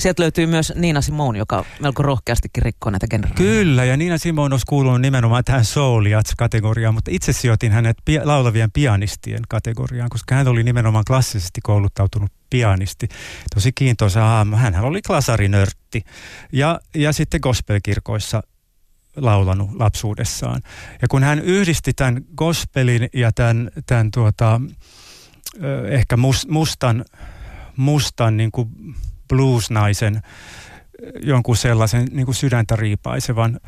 Sieltä 0.00 0.22
löytyy 0.22 0.46
myös 0.46 0.72
Niina 0.76 1.00
Simone, 1.00 1.38
joka 1.38 1.64
melko 1.80 2.02
rohkeastikin 2.02 2.62
rikkoo 2.62 2.90
näitä 2.90 3.06
genreja. 3.10 3.34
Kyllä, 3.34 3.84
ja 3.84 3.96
Niina 3.96 4.18
Simone 4.18 4.54
olisi 4.54 4.66
kuulunut 4.68 5.00
nimenomaan 5.00 5.44
tähän 5.44 5.64
soul 5.64 6.04
kategoriaan 6.36 6.94
mutta 6.94 7.10
itse 7.14 7.32
sijoitin 7.32 7.72
hänet 7.72 7.96
laulavien 8.24 8.70
pianistien 8.72 9.40
kategoriaan, 9.48 10.10
koska 10.10 10.34
hän 10.34 10.48
oli 10.48 10.62
nimenomaan 10.62 11.04
klassisesti 11.06 11.60
kouluttautunut 11.62 12.32
pianisti. 12.50 13.08
Tosi 13.54 13.72
kiintoisa 13.72 14.20
hahmo. 14.20 14.56
Hän 14.56 14.80
oli 14.80 15.02
klasarinörtti 15.02 16.04
ja, 16.52 16.80
ja 16.94 17.12
sitten 17.12 17.40
gospelkirkoissa 17.42 18.42
laulanut 19.16 19.70
lapsuudessaan. 19.74 20.62
Ja 21.02 21.08
kun 21.08 21.22
hän 21.22 21.38
yhdisti 21.38 21.92
tämän 21.92 22.24
gospelin 22.36 23.08
ja 23.14 23.32
tämän, 23.32 23.70
tämän 23.86 24.10
tuota, 24.10 24.60
ehkä 25.90 26.16
mustan, 26.48 27.04
mustan 27.76 28.36
niin 28.36 28.50
kuin 28.52 28.68
bluesnaisen 29.30 30.22
jonkun 31.22 31.56
sellaisen 31.56 32.06
niin 32.10 32.24
kuin 32.26 32.34
sydäntä 32.34 32.76
riipaisevan 32.76 33.60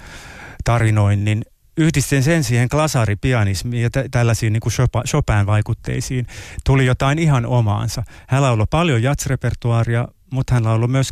tarinoinnin 0.64 1.42
yhdistin 1.76 2.23
sen 2.23 2.45
siihen 2.45 2.69
glasaripianismiin 2.71 3.83
ja 3.83 3.90
tä- 3.90 4.04
tällaisiin 4.11 4.52
niin 4.52 4.61
kuin 4.61 4.73
Chopin-vaikutteisiin. 5.07 6.26
Tuli 6.66 6.87
jotain 6.87 7.19
ihan 7.19 7.47
omaansa. 7.47 8.02
Hän 8.28 8.42
lauloi 8.42 8.66
paljon 8.71 9.02
jatsrepertuaaria, 9.02 10.09
mutta 10.31 10.54
hän 10.54 10.64
lauloi 10.64 10.88
myös 10.88 11.09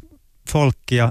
folkkia 0.53 1.11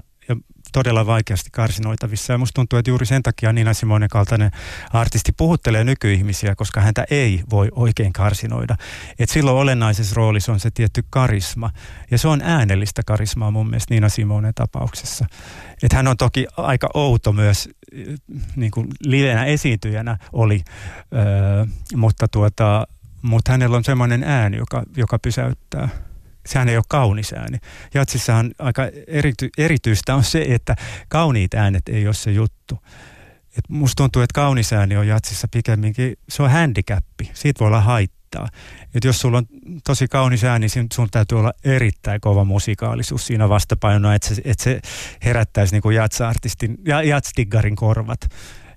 todella 0.72 1.06
vaikeasti 1.06 1.50
karsinoitavissa. 1.52 2.34
Ja 2.34 2.38
musta 2.38 2.56
tuntuu, 2.56 2.80
että 2.80 2.92
juuri 2.92 3.06
sen 3.06 3.24
takia 3.24 3.54
Nina 3.54 3.74
Simonen 3.74 4.10
kaltainen 4.10 4.52
artisti 4.94 5.32
puhuttelee 5.32 5.84
nykyihmisiä, 5.84 6.56
koska 6.56 6.82
häntä 6.82 7.06
ei 7.12 7.44
voi 7.50 7.70
oikein 7.72 8.14
karsinoida. 8.14 8.76
Et 9.20 9.30
silloin 9.30 9.58
olennaisessa 9.58 10.16
roolissa 10.16 10.52
on 10.52 10.60
se 10.60 10.72
tietty 10.72 11.04
karisma. 11.10 11.72
Ja 12.12 12.18
se 12.18 12.28
on 12.28 12.42
äänellistä 12.42 13.02
karismaa 13.06 13.52
mun 13.52 13.70
mielestä 13.70 13.94
Nina 13.94 14.10
Simonen 14.10 14.54
tapauksessa. 14.54 15.26
Et 15.84 15.94
hän 15.94 16.08
on 16.08 16.18
toki 16.18 16.48
aika 16.58 16.90
outo 16.94 17.34
myös 17.34 17.70
niin 18.56 18.72
kuin 18.72 18.88
livenä 19.00 19.46
esiintyjänä 19.46 20.18
oli, 20.34 20.64
öö, 21.14 21.66
mutta, 21.96 22.28
tuota, 22.28 22.88
mutta 23.22 23.52
hänellä 23.52 23.78
on 23.78 23.84
semmoinen 23.84 24.24
ääni, 24.24 24.58
joka, 24.58 24.84
joka 24.98 25.20
pysäyttää 25.20 25.90
sehän 26.46 26.70
ei 26.70 26.78
ole 26.78 26.84
kaunis 26.88 27.34
ääni. 27.34 27.58
Jatsissahan 27.94 28.52
aika 28.60 28.84
erity, 29.08 29.50
erityistä 29.58 30.16
on 30.16 30.24
se, 30.24 30.46
että 30.48 30.76
kauniit 31.08 31.54
äänet 31.54 31.90
ei 31.90 32.06
ole 32.06 32.14
se 32.14 32.32
juttu. 32.32 32.80
Et 33.58 33.70
musta 33.70 34.04
tuntuu, 34.04 34.22
että 34.22 34.34
kaunis 34.34 34.74
ääni 34.74 34.98
on 34.98 35.08
jatsissa 35.08 35.48
pikemminkin, 35.52 36.16
se 36.30 36.44
on 36.44 36.52
handicappi, 36.52 37.32
siitä 37.34 37.60
voi 37.60 37.68
olla 37.68 37.82
haittaa. 37.82 38.48
Et 38.96 39.04
jos 39.04 39.22
sulla 39.22 39.38
on 39.38 39.46
tosi 39.86 40.08
kaunis 40.08 40.44
ääni, 40.44 40.68
niin 40.76 40.88
sun 40.94 41.08
täytyy 41.12 41.40
olla 41.40 41.54
erittäin 41.64 42.22
kova 42.22 42.44
musikaalisuus 42.44 43.28
siinä 43.28 43.50
vastapainona, 43.50 44.16
että 44.16 44.28
se, 44.28 44.42
et 44.46 44.60
se 44.60 44.82
herättäisi 45.24 45.76
niin 45.76 45.94
jats-artistin 45.96 46.78
ja 46.86 47.04
jatsdiggarin 47.04 47.76
korvat. 47.76 48.20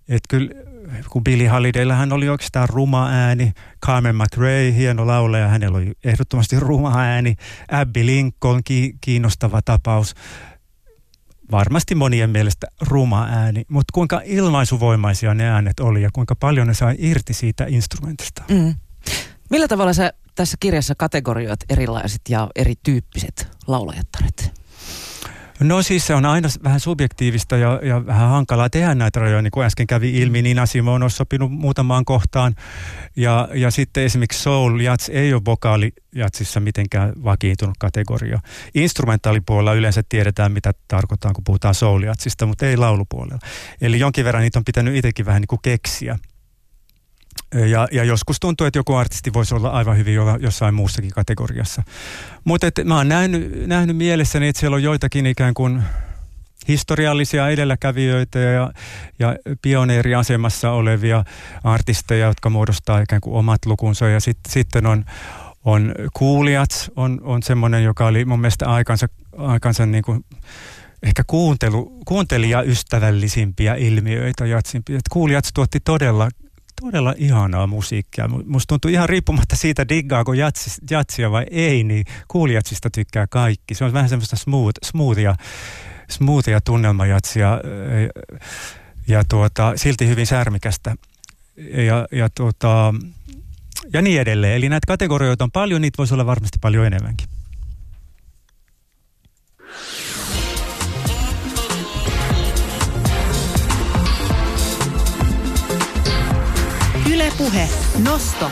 Et 0.09 0.23
kyllä 0.29 0.72
kun 1.09 1.25
Billy 1.25 1.47
Holidaylla 1.47 1.95
hän 1.95 2.13
oli 2.13 2.29
oikeastaan 2.29 2.69
ruma 2.69 3.09
ääni, 3.09 3.53
Carmen 3.87 4.17
McRae, 4.17 4.75
hieno 4.75 5.07
laulaja, 5.07 5.49
hänellä 5.49 5.79
oli 5.79 5.93
ehdottomasti 6.05 6.61
ruma 6.61 6.99
ääni, 6.99 7.37
Abby 7.71 8.07
Lincoln, 8.07 8.61
ki- 8.65 8.95
kiinnostava 9.01 9.63
tapaus, 9.63 10.15
varmasti 11.51 11.95
monien 11.95 12.31
mielestä 12.31 12.67
ruma 12.81 13.27
ääni, 13.31 13.65
mutta 13.69 13.93
kuinka 13.93 14.21
ilmaisuvoimaisia 14.25 15.35
ne 15.35 15.49
äänet 15.51 15.81
oli 15.81 16.03
ja 16.03 16.11
kuinka 16.13 16.37
paljon 16.37 16.67
ne 16.67 16.75
sai 16.75 16.95
irti 16.99 17.35
siitä 17.35 17.65
instrumentista. 17.69 18.43
Mm. 18.49 18.75
Millä 19.51 19.69
tavalla 19.69 19.93
sä 19.93 20.13
tässä 20.35 20.57
kirjassa 20.61 20.95
kategorioit 20.95 21.61
erilaiset 21.69 22.21
ja 22.29 22.49
erityyppiset 22.57 23.49
laulajattaret? 23.67 24.62
No 25.63 25.83
siis 25.83 26.07
se 26.07 26.15
on 26.15 26.27
aina 26.27 26.49
vähän 26.65 26.81
subjektiivista 26.81 27.57
ja, 27.57 27.81
ja 27.83 28.07
vähän 28.07 28.29
hankalaa 28.29 28.71
tehdä 28.71 28.95
näitä 28.95 29.21
rajoja, 29.21 29.43
niin 29.43 29.51
kuin 29.51 29.67
äsken 29.67 29.87
kävi 29.87 30.19
ilmi, 30.19 30.43
niin 30.43 30.61
Simon 30.65 31.03
on 31.03 31.11
sopinut 31.11 31.53
muutamaan 31.53 32.05
kohtaan. 32.05 32.55
Ja, 33.17 33.49
ja 33.55 33.71
sitten 33.71 34.05
esimerkiksi 34.05 34.43
soul 34.43 34.81
jats 34.81 35.09
ei 35.09 35.35
ole 35.35 35.43
vokaalijatsissa 35.45 36.61
mitenkään 36.61 37.13
vakiintunut 37.25 37.75
kategoria. 37.79 38.41
Instrumentaalipuolella 38.75 39.75
yleensä 39.75 40.03
tiedetään, 40.09 40.53
mitä 40.53 40.73
tarkoittaa, 40.89 41.33
kun 41.33 41.45
puhutaan 41.45 41.75
soul 41.75 42.03
jatsista, 42.03 42.47
mutta 42.47 42.67
ei 42.67 42.77
laulupuolella. 42.77 43.39
Eli 43.81 43.99
jonkin 43.99 44.25
verran 44.25 44.43
niitä 44.43 44.59
on 44.59 44.65
pitänyt 44.65 44.97
itsekin 44.97 45.27
vähän 45.27 45.41
niin 45.41 45.49
kuin 45.49 45.63
keksiä. 45.63 46.19
Ja, 47.55 47.89
ja 47.93 48.05
joskus 48.05 48.41
tuntuu, 48.41 48.67
että 48.67 48.79
joku 48.79 48.95
artisti 48.95 49.33
voisi 49.33 49.55
olla 49.55 49.69
aivan 49.69 49.97
hyvin 49.97 50.15
jo, 50.15 50.37
jossain 50.37 50.75
muussakin 50.75 51.11
kategoriassa. 51.11 51.83
Mutta 52.45 52.67
mä 52.85 52.97
oon 52.97 53.09
nähnyt, 53.09 53.67
nähnyt 53.67 53.97
mielessäni, 53.97 54.49
että 54.49 54.61
siellä 54.61 54.75
on 54.75 54.83
joitakin 54.83 55.27
ikään 55.27 55.55
kuin 55.55 55.83
historiallisia 56.69 57.49
edelläkävijöitä 57.49 58.39
ja, 58.39 58.73
ja 59.19 59.37
pioneeriasemassa 59.63 60.71
olevia 60.71 61.25
artisteja, 61.65 62.27
jotka 62.27 62.51
muodostaa 62.51 63.01
ikään 63.01 63.21
kuin 63.21 63.37
omat 63.37 63.67
lukunsa. 63.67 64.09
Ja 64.09 64.21
sit, 64.21 64.39
sitten 64.49 64.87
on, 64.87 65.05
on 65.65 65.95
kuulijat, 66.13 66.91
on, 66.97 67.21
on 67.23 67.43
semmoinen, 67.43 67.85
joka 67.85 68.07
oli 68.07 68.25
mun 68.25 68.41
mielestä 68.41 68.67
aikansa, 68.69 69.09
aikansa 69.39 69.87
niin 69.87 70.05
kuin 70.05 70.25
ehkä 71.03 71.23
kuuntelu, 71.27 72.01
kuuntelijaystävällisimpiä 72.05 73.75
ilmiöitä 73.75 74.47
jatsimpi. 74.47 74.99
kuulijat 75.11 75.45
tuotti 75.55 75.81
todella 75.81 76.29
todella 76.81 77.15
ihanaa 77.17 77.67
musiikkia. 77.67 78.29
Musta 78.29 78.69
tuntuu 78.69 78.91
ihan 78.91 79.09
riippumatta 79.09 79.57
siitä, 79.57 79.89
diggaako 79.89 80.33
jatsis, 80.33 80.81
jatsia 80.91 81.31
vai 81.31 81.47
ei, 81.51 81.85
niin 81.85 82.05
kuulijatsista 82.29 82.91
tykkää 82.91 83.27
kaikki. 83.27 83.75
Se 83.75 83.85
on 83.85 83.93
vähän 83.93 84.09
semmoista 84.09 84.37
smooth, 84.37 84.79
smoothia, 84.85 85.35
smoothia 86.09 86.61
tunnelmajatsia 86.61 87.61
ja 89.09 89.25
tuota, 89.25 89.73
silti 89.77 90.09
hyvin 90.09 90.27
särmikästä. 90.27 90.97
Ja, 91.57 92.07
ja, 92.13 92.29
tuota, 92.35 92.95
ja 93.93 94.03
niin 94.03 94.21
edelleen. 94.21 94.57
Eli 94.57 94.69
näitä 94.69 94.87
kategorioita 94.87 95.45
on 95.45 95.51
paljon, 95.51 95.81
niitä 95.81 95.99
voisi 95.99 96.15
olla 96.15 96.27
varmasti 96.27 96.59
paljon 96.61 96.87
enemmänkin. 96.87 97.29
Puhe. 107.43 107.69
Nosto. 107.99 108.51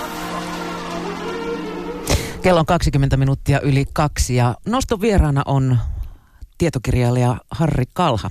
Kello 2.42 2.60
on 2.60 2.66
20 2.66 3.16
minuuttia 3.16 3.60
yli 3.60 3.84
kaksi 3.92 4.34
ja 4.34 4.54
noston 4.66 5.00
vieraana 5.00 5.42
on 5.46 5.78
tietokirjailija 6.58 7.36
Harri 7.50 7.84
Kalha, 7.92 8.30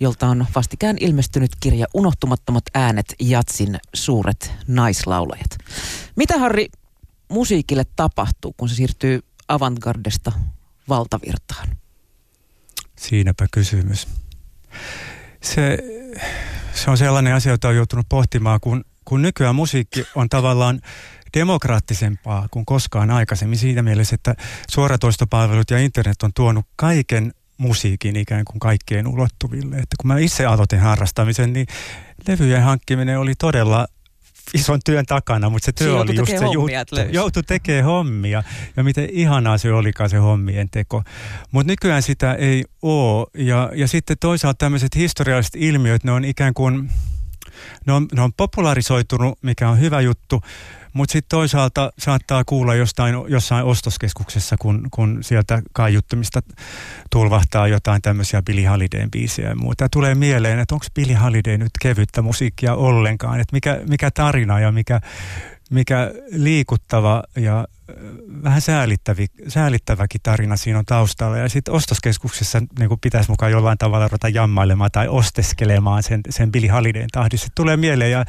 jolta 0.00 0.26
on 0.26 0.46
vastikään 0.54 0.96
ilmestynyt 1.00 1.50
kirja 1.60 1.86
Unohtumattomat 1.94 2.64
äänet 2.74 3.14
Jatsin 3.20 3.78
suuret 3.94 4.52
naislaulajat. 4.66 5.58
Mitä 6.16 6.38
Harri 6.38 6.66
musiikille 7.28 7.84
tapahtuu, 7.96 8.54
kun 8.56 8.68
se 8.68 8.74
siirtyy 8.74 9.20
avantgardesta 9.48 10.32
valtavirtaan? 10.88 11.68
Siinäpä 12.96 13.46
kysymys. 13.52 14.08
Se, 15.42 15.78
se 16.74 16.90
on 16.90 16.98
sellainen 16.98 17.34
asia, 17.34 17.52
jota 17.52 17.68
on 17.68 17.76
joutunut 17.76 18.06
pohtimaan, 18.08 18.60
kun 18.60 18.84
kun 19.08 19.22
nykyään 19.22 19.54
musiikki 19.54 20.04
on 20.14 20.28
tavallaan 20.28 20.80
demokraattisempaa 21.34 22.48
kuin 22.50 22.66
koskaan 22.66 23.10
aikaisemmin 23.10 23.58
siinä 23.58 23.82
mielessä, 23.82 24.14
että 24.14 24.34
suoratoistopalvelut 24.70 25.70
ja 25.70 25.78
internet 25.78 26.22
on 26.22 26.30
tuonut 26.34 26.66
kaiken 26.76 27.32
musiikin 27.58 28.16
ikään 28.16 28.44
kuin 28.44 28.60
kaikkien 28.60 29.06
ulottuville. 29.06 29.76
Että 29.76 29.96
kun 30.00 30.08
mä 30.08 30.18
itse 30.18 30.46
aloitin 30.46 30.80
harrastamisen, 30.80 31.52
niin 31.52 31.66
levyjen 32.28 32.62
hankkiminen 32.62 33.18
oli 33.18 33.34
todella 33.34 33.86
ison 34.54 34.80
työn 34.84 35.06
takana, 35.06 35.50
mutta 35.50 35.66
se 35.66 35.72
työ 35.72 35.86
se 35.86 36.00
oli 36.00 36.14
just 36.14 36.30
se 36.38 36.44
juttu. 36.52 36.96
Joutui 37.10 37.42
tekemään 37.42 37.84
hommia. 37.84 38.42
Ja 38.76 38.84
miten 38.84 39.08
ihanaa 39.12 39.58
se 39.58 39.72
olikaan 39.72 40.10
se 40.10 40.16
hommien 40.16 40.70
teko. 40.70 41.02
Mutta 41.50 41.72
nykyään 41.72 42.02
sitä 42.02 42.34
ei 42.34 42.64
ole. 42.82 43.26
Ja, 43.34 43.70
ja 43.74 43.88
sitten 43.88 44.16
toisaalta 44.20 44.58
tämmöiset 44.58 44.94
historialliset 44.96 45.56
ilmiöt, 45.56 46.04
ne 46.04 46.12
on 46.12 46.24
ikään 46.24 46.54
kuin 46.54 46.90
ne 47.86 47.92
on, 47.92 48.06
ne 48.14 48.22
on 48.22 48.32
popularisoitunut, 48.32 49.38
mikä 49.42 49.68
on 49.68 49.80
hyvä 49.80 50.00
juttu, 50.00 50.42
mutta 50.92 51.12
sitten 51.12 51.28
toisaalta 51.28 51.92
saattaa 51.98 52.44
kuulla 52.44 52.74
jostain, 52.74 53.14
jossain 53.28 53.64
ostoskeskuksessa, 53.64 54.56
kun, 54.58 54.88
kun 54.90 55.18
sieltä 55.20 55.62
kaiuttamista 55.72 56.42
tulvahtaa 57.10 57.68
jotain 57.68 58.02
tämmöisiä 58.02 58.42
Billy 58.42 58.64
Holidayn 58.64 59.10
biisejä 59.10 59.48
ja 59.48 59.56
muuta. 59.56 59.88
tulee 59.88 60.14
mieleen, 60.14 60.58
että 60.58 60.74
onko 60.74 60.86
Billy 60.94 61.14
Holiday 61.14 61.58
nyt 61.58 61.72
kevyttä 61.80 62.22
musiikkia 62.22 62.74
ollenkaan, 62.74 63.40
että 63.40 63.52
mikä, 63.52 63.80
mikä 63.88 64.10
tarina 64.10 64.60
ja 64.60 64.72
mikä, 64.72 65.00
mikä 65.70 66.12
liikuttava 66.32 67.22
ja 67.36 67.66
vähän 68.42 68.60
säälittävi, 68.60 69.26
säälittäväkin 69.48 70.20
tarina 70.22 70.56
siinä 70.56 70.78
on 70.78 70.84
taustalla. 70.84 71.38
Ja 71.38 71.48
sitten 71.48 71.74
ostoskeskuksessa 71.74 72.62
niin 72.78 72.88
kuin 72.88 73.00
pitäisi 73.00 73.30
mukaan 73.30 73.52
jollain 73.52 73.78
tavalla 73.78 74.08
ruveta 74.08 74.28
jammailemaan 74.28 74.90
tai 74.90 75.08
osteskelemaan 75.08 76.02
sen, 76.02 76.20
sen 76.30 76.52
Billy 76.52 76.68
Holidayn 76.68 77.08
tahdissa. 77.12 77.48
Tulee 77.54 77.76
mieleen 77.76 78.10
ja 78.10 78.24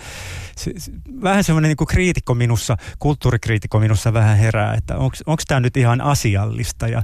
se, 0.55 0.73
se, 0.77 0.91
vähän 1.21 1.43
semmoinen 1.43 1.69
niin 1.69 1.87
kriitikko 1.87 2.35
minussa, 2.35 2.77
kulttuurikriitikko 2.99 3.79
minussa 3.79 4.13
vähän 4.13 4.37
herää, 4.37 4.73
että 4.73 4.97
onko 4.97 5.43
tämä 5.47 5.59
nyt 5.59 5.77
ihan 5.77 6.01
asiallista 6.01 6.87
ja, 6.87 7.03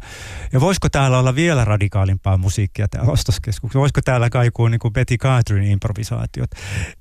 ja 0.51 0.61
voisiko 0.61 0.89
täällä 0.89 1.19
olla 1.19 1.35
vielä 1.35 1.65
radikaalimpaa 1.65 2.37
musiikkia 2.37 2.87
täällä 2.87 3.11
ostoskeskuksessa? 3.11 3.79
Voisiko 3.79 4.01
täällä 4.05 4.29
kaikua 4.29 4.69
niin 4.69 4.79
kuin 4.79 4.93
Betty 4.93 5.17
Carterin 5.17 5.71
improvisaatiot? 5.71 6.51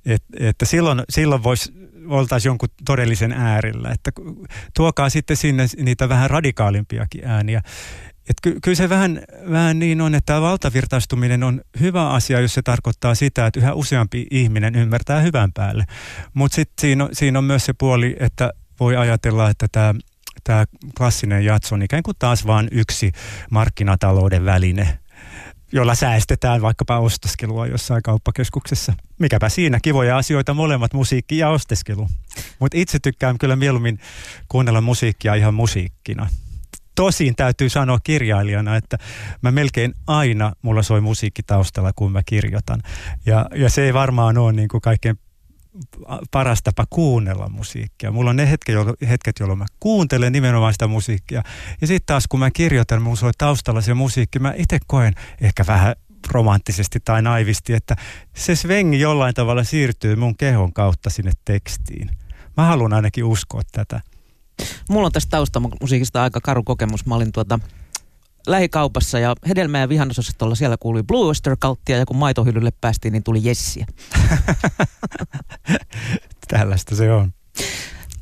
Et, 0.06 0.22
että 0.40 0.64
silloin, 0.64 1.02
silloin 1.10 1.42
voisi 1.42 1.82
oltaisiin 2.06 2.50
jonkun 2.50 2.68
todellisen 2.84 3.32
äärellä. 3.32 3.90
Että 3.90 4.10
tuokaa 4.76 5.10
sitten 5.10 5.36
sinne 5.36 5.66
niitä 5.76 6.08
vähän 6.08 6.30
radikaalimpiakin 6.30 7.24
ääniä. 7.24 7.62
Et 8.30 8.36
ky- 8.42 8.58
kyllä 8.62 8.76
se 8.76 8.88
vähän, 8.88 9.22
vähän 9.50 9.78
niin 9.78 10.00
on, 10.00 10.14
että 10.14 10.40
valtavirtaistuminen 10.40 11.42
on 11.42 11.60
hyvä 11.80 12.10
asia, 12.10 12.40
jos 12.40 12.54
se 12.54 12.62
tarkoittaa 12.62 13.14
sitä, 13.14 13.46
että 13.46 13.60
yhä 13.60 13.74
useampi 13.74 14.26
ihminen 14.30 14.74
ymmärtää 14.74 15.20
hyvän 15.20 15.52
päälle. 15.52 15.84
Mutta 16.34 16.54
sitten 16.54 16.80
siinä, 16.80 17.08
siinä 17.12 17.38
on 17.38 17.44
myös 17.44 17.64
se 17.64 17.72
puoli, 17.72 18.16
että 18.20 18.52
voi 18.80 18.96
ajatella, 18.96 19.50
että 19.50 19.66
tämä 19.72 19.94
tämä 20.44 20.64
klassinen 20.98 21.44
jatso 21.44 21.74
on 21.74 21.82
ikään 21.82 22.02
kuin 22.02 22.16
taas 22.18 22.46
vain 22.46 22.68
yksi 22.72 23.12
markkinatalouden 23.50 24.44
väline, 24.44 24.98
jolla 25.72 25.94
säästetään 25.94 26.62
vaikkapa 26.62 26.98
ostoskelua 26.98 27.66
jossain 27.66 28.02
kauppakeskuksessa. 28.02 28.92
Mikäpä 29.18 29.48
siinä, 29.48 29.78
kivoja 29.82 30.16
asioita 30.16 30.54
molemmat, 30.54 30.94
musiikki 30.94 31.38
ja 31.38 31.48
osteskelu. 31.48 32.08
Mutta 32.58 32.78
itse 32.78 32.98
tykkään 32.98 33.38
kyllä 33.38 33.56
mieluummin 33.56 33.98
kuunnella 34.48 34.80
musiikkia 34.80 35.34
ihan 35.34 35.54
musiikkina. 35.54 36.28
Tosin 36.94 37.36
täytyy 37.36 37.68
sanoa 37.68 37.98
kirjailijana, 38.04 38.76
että 38.76 38.98
mä 39.42 39.50
melkein 39.50 39.94
aina 40.06 40.52
mulla 40.62 40.82
soi 40.82 41.00
musiikki 41.00 41.42
taustalla, 41.42 41.92
kun 41.96 42.12
mä 42.12 42.22
kirjoitan. 42.26 42.82
Ja, 43.26 43.46
ja 43.54 43.70
se 43.70 43.84
ei 43.84 43.94
varmaan 43.94 44.38
ole 44.38 44.52
niin 44.52 44.68
kuin 44.68 44.80
kaikkein 44.80 45.18
paras 46.30 46.62
tapa 46.62 46.84
kuunnella 46.90 47.48
musiikkia. 47.48 48.10
Mulla 48.10 48.30
on 48.30 48.36
ne 48.36 48.50
hetket, 48.50 48.74
jolloin, 48.74 48.96
hetket, 49.08 49.38
jolloin 49.40 49.58
mä 49.58 49.66
kuuntelen 49.80 50.32
nimenomaan 50.32 50.72
sitä 50.72 50.86
musiikkia. 50.86 51.42
Ja 51.80 51.86
sitten 51.86 52.06
taas 52.06 52.24
kun 52.28 52.40
mä 52.40 52.50
kirjoitan, 52.50 53.02
mulla 53.02 53.16
soi 53.16 53.30
taustalla 53.38 53.80
se 53.80 53.94
musiikki, 53.94 54.38
mä 54.38 54.54
itse 54.56 54.78
koen 54.86 55.14
ehkä 55.40 55.64
vähän 55.66 55.94
romanttisesti 56.30 57.00
tai 57.04 57.22
naivisti, 57.22 57.72
että 57.72 57.96
se 58.36 58.56
svengi 58.56 59.00
jollain 59.00 59.34
tavalla 59.34 59.64
siirtyy 59.64 60.16
mun 60.16 60.36
kehon 60.36 60.72
kautta 60.72 61.10
sinne 61.10 61.32
tekstiin. 61.44 62.10
Mä 62.56 62.66
haluan 62.66 62.92
ainakin 62.92 63.24
uskoa 63.24 63.62
tätä. 63.72 64.00
Mulla 64.90 65.06
on 65.06 65.12
tästä 65.12 65.30
taustamusiikista 65.30 66.22
aika 66.22 66.40
karu 66.40 66.62
kokemus. 66.62 67.06
Mä 67.06 67.14
olin 67.14 67.32
tuota 67.32 67.58
lähikaupassa 68.46 69.18
ja 69.18 69.34
hedelmä- 69.48 69.78
ja 69.78 69.88
vihannesosastolla 69.88 70.54
siellä 70.54 70.76
kuului 70.80 71.02
Blue 71.02 71.26
Oyster 71.26 71.56
Cultia 71.56 71.98
ja 71.98 72.06
kun 72.06 72.16
maitohyllylle 72.16 72.70
päästiin, 72.80 73.12
niin 73.12 73.22
tuli 73.22 73.40
Jessiä. 73.42 73.86
Tällaista 76.48 76.96
se 76.96 77.12
on. 77.12 77.32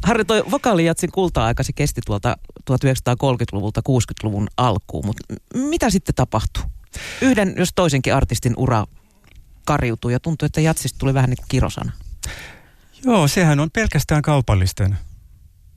Harri, 0.02 0.24
toi 0.24 0.44
vokaalijatsin 0.50 1.12
kulta-aikasi 1.12 1.72
kesti 1.72 2.00
tuolta 2.06 2.37
1930-luvulta 2.70 3.80
60-luvun 3.88 4.48
alkuun, 4.56 5.06
mutta 5.06 5.35
mitä 5.54 5.90
sitten 5.90 6.14
tapahtui? 6.14 6.62
Yhden, 7.20 7.54
jos 7.56 7.72
toisenkin 7.74 8.14
artistin 8.14 8.54
ura 8.56 8.87
kariutui 9.66 10.12
ja 10.12 10.20
tuntui, 10.20 10.46
että 10.46 10.61
jatsista 10.61 10.98
tuli 10.98 11.14
vähän 11.14 11.30
niin 11.30 11.37
kuin 11.37 11.48
kirosana. 11.48 11.92
Joo, 13.04 13.28
sehän 13.28 13.61
on 13.61 13.70
pelkästään 13.70 14.22
kaupallisten 14.22 14.98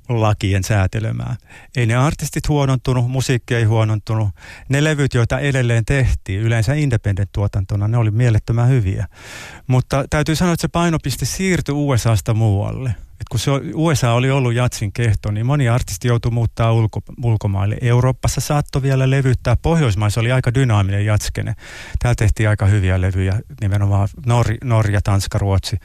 lakien 0.10 0.64
säätelemää. 0.64 1.36
Ei 1.76 1.86
ne 1.86 1.96
artistit 1.96 2.50
huonontunut, 2.50 3.12
musiikki 3.12 3.56
ei 3.56 3.64
huonontunut. 3.64 4.30
Ne 4.70 4.84
levyt, 4.84 5.14
joita 5.14 5.40
edelleen 5.40 5.86
tehtiin, 5.86 6.42
yleensä 6.42 6.74
independent-tuotantona, 6.74 7.88
ne 7.88 7.98
oli 7.98 8.12
mielettömän 8.12 8.70
hyviä. 8.70 9.08
Mutta 9.68 10.06
täytyy 10.10 10.36
sanoa, 10.36 10.54
että 10.54 10.62
se 10.62 10.68
painopiste 10.68 11.26
siirtyi 11.26 11.76
USAsta 11.76 12.34
muualle. 12.34 12.96
Kun 13.32 13.40
se 13.40 13.52
USA 13.74 14.12
oli 14.12 14.32
ollut 14.32 14.54
jatsin 14.54 14.94
kehto, 14.94 15.32
niin 15.32 15.46
moni 15.46 15.70
artisti 15.70 16.08
joutui 16.08 16.32
muuttaa 16.32 16.74
ulko, 16.74 17.00
ulkomaille. 17.24 17.78
Euroopassa 17.82 18.42
saattoi 18.42 18.82
vielä 18.82 19.10
levyttää. 19.10 19.56
Pohjoismaissa 19.62 20.22
oli 20.22 20.32
aika 20.32 20.54
dynaaminen 20.54 21.06
jatskene. 21.06 21.56
Täällä 22.00 22.16
tehtiin 22.16 22.50
aika 22.50 22.66
hyviä 22.66 23.02
levyjä, 23.02 23.40
nimenomaan 23.62 24.08
Nor- 24.28 24.58
Norja, 24.64 25.02
Tanska, 25.02 25.38
Ruotsi. 25.38 25.78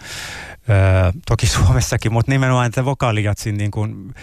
Öö, 0.70 1.12
toki 1.26 1.46
Suomessakin, 1.56 2.12
mutta 2.12 2.32
nimenomaan 2.32 2.66
että 2.66 2.84
vokaalijatsin 2.84 3.56
niin 3.58 3.70
kuin, 3.70 4.14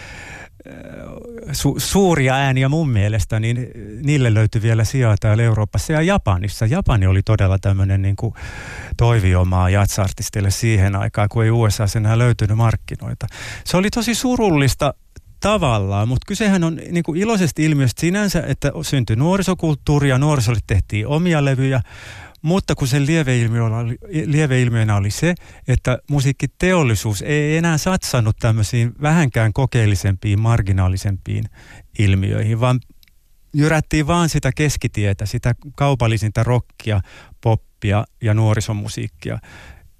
su- 1.51 1.79
suuria 1.79 2.35
ääniä 2.35 2.69
mun 2.69 2.89
mielestä, 2.89 3.39
niin 3.39 3.67
niille 4.03 4.33
löytyi 4.33 4.61
vielä 4.61 4.83
sijaa 4.83 5.15
täällä 5.19 5.43
Euroopassa 5.43 5.93
ja 5.93 6.01
Japanissa. 6.01 6.65
Japani 6.65 7.07
oli 7.07 7.21
todella 7.23 7.59
tämmöinen 7.59 8.01
niin 8.01 8.15
toiviomaa 8.97 9.69
jatsartistille 9.69 10.51
siihen 10.51 10.95
aikaan, 10.95 11.29
kun 11.29 11.43
ei 11.43 11.51
USA 11.51 11.85
enää 11.95 12.17
löytynyt 12.17 12.57
markkinoita. 12.57 13.27
Se 13.65 13.77
oli 13.77 13.89
tosi 13.89 14.15
surullista 14.15 14.93
tavallaan, 15.39 16.07
mutta 16.07 16.25
kysehän 16.27 16.63
on 16.63 16.75
niin 16.91 17.03
kuin 17.03 17.21
iloisesta 17.21 17.61
ilmiöstä 17.61 18.01
sinänsä, 18.01 18.43
että 18.47 18.71
syntyi 18.81 19.15
nuorisokulttuuri 19.15 20.09
ja 20.09 20.17
nuorisolle 20.17 20.59
tehtiin 20.67 21.07
omia 21.07 21.45
levyjä, 21.45 21.81
mutta 22.45 22.75
kun 22.75 22.87
sen 22.87 23.05
lieveilmiönä 23.05 23.77
oli, 23.77 23.97
lieveilmiönä 24.25 24.95
oli 24.95 25.11
se, 25.11 25.35
että 25.67 25.97
musiikkiteollisuus 26.09 27.21
ei 27.21 27.57
enää 27.57 27.77
satsannut 27.77 28.37
tämmöisiin 28.39 28.91
vähänkään 29.01 29.53
kokeellisempiin, 29.53 30.39
marginaalisempiin 30.39 31.43
ilmiöihin, 31.99 32.59
vaan 32.59 32.79
jyrättiin 33.53 34.07
vaan 34.07 34.29
sitä 34.29 34.51
keskitietä, 34.55 35.25
sitä 35.25 35.55
kaupallisinta 35.75 36.43
rockia, 36.43 37.01
poppia 37.41 38.05
ja 38.21 38.33
nuorisomusiikkia, 38.33 39.39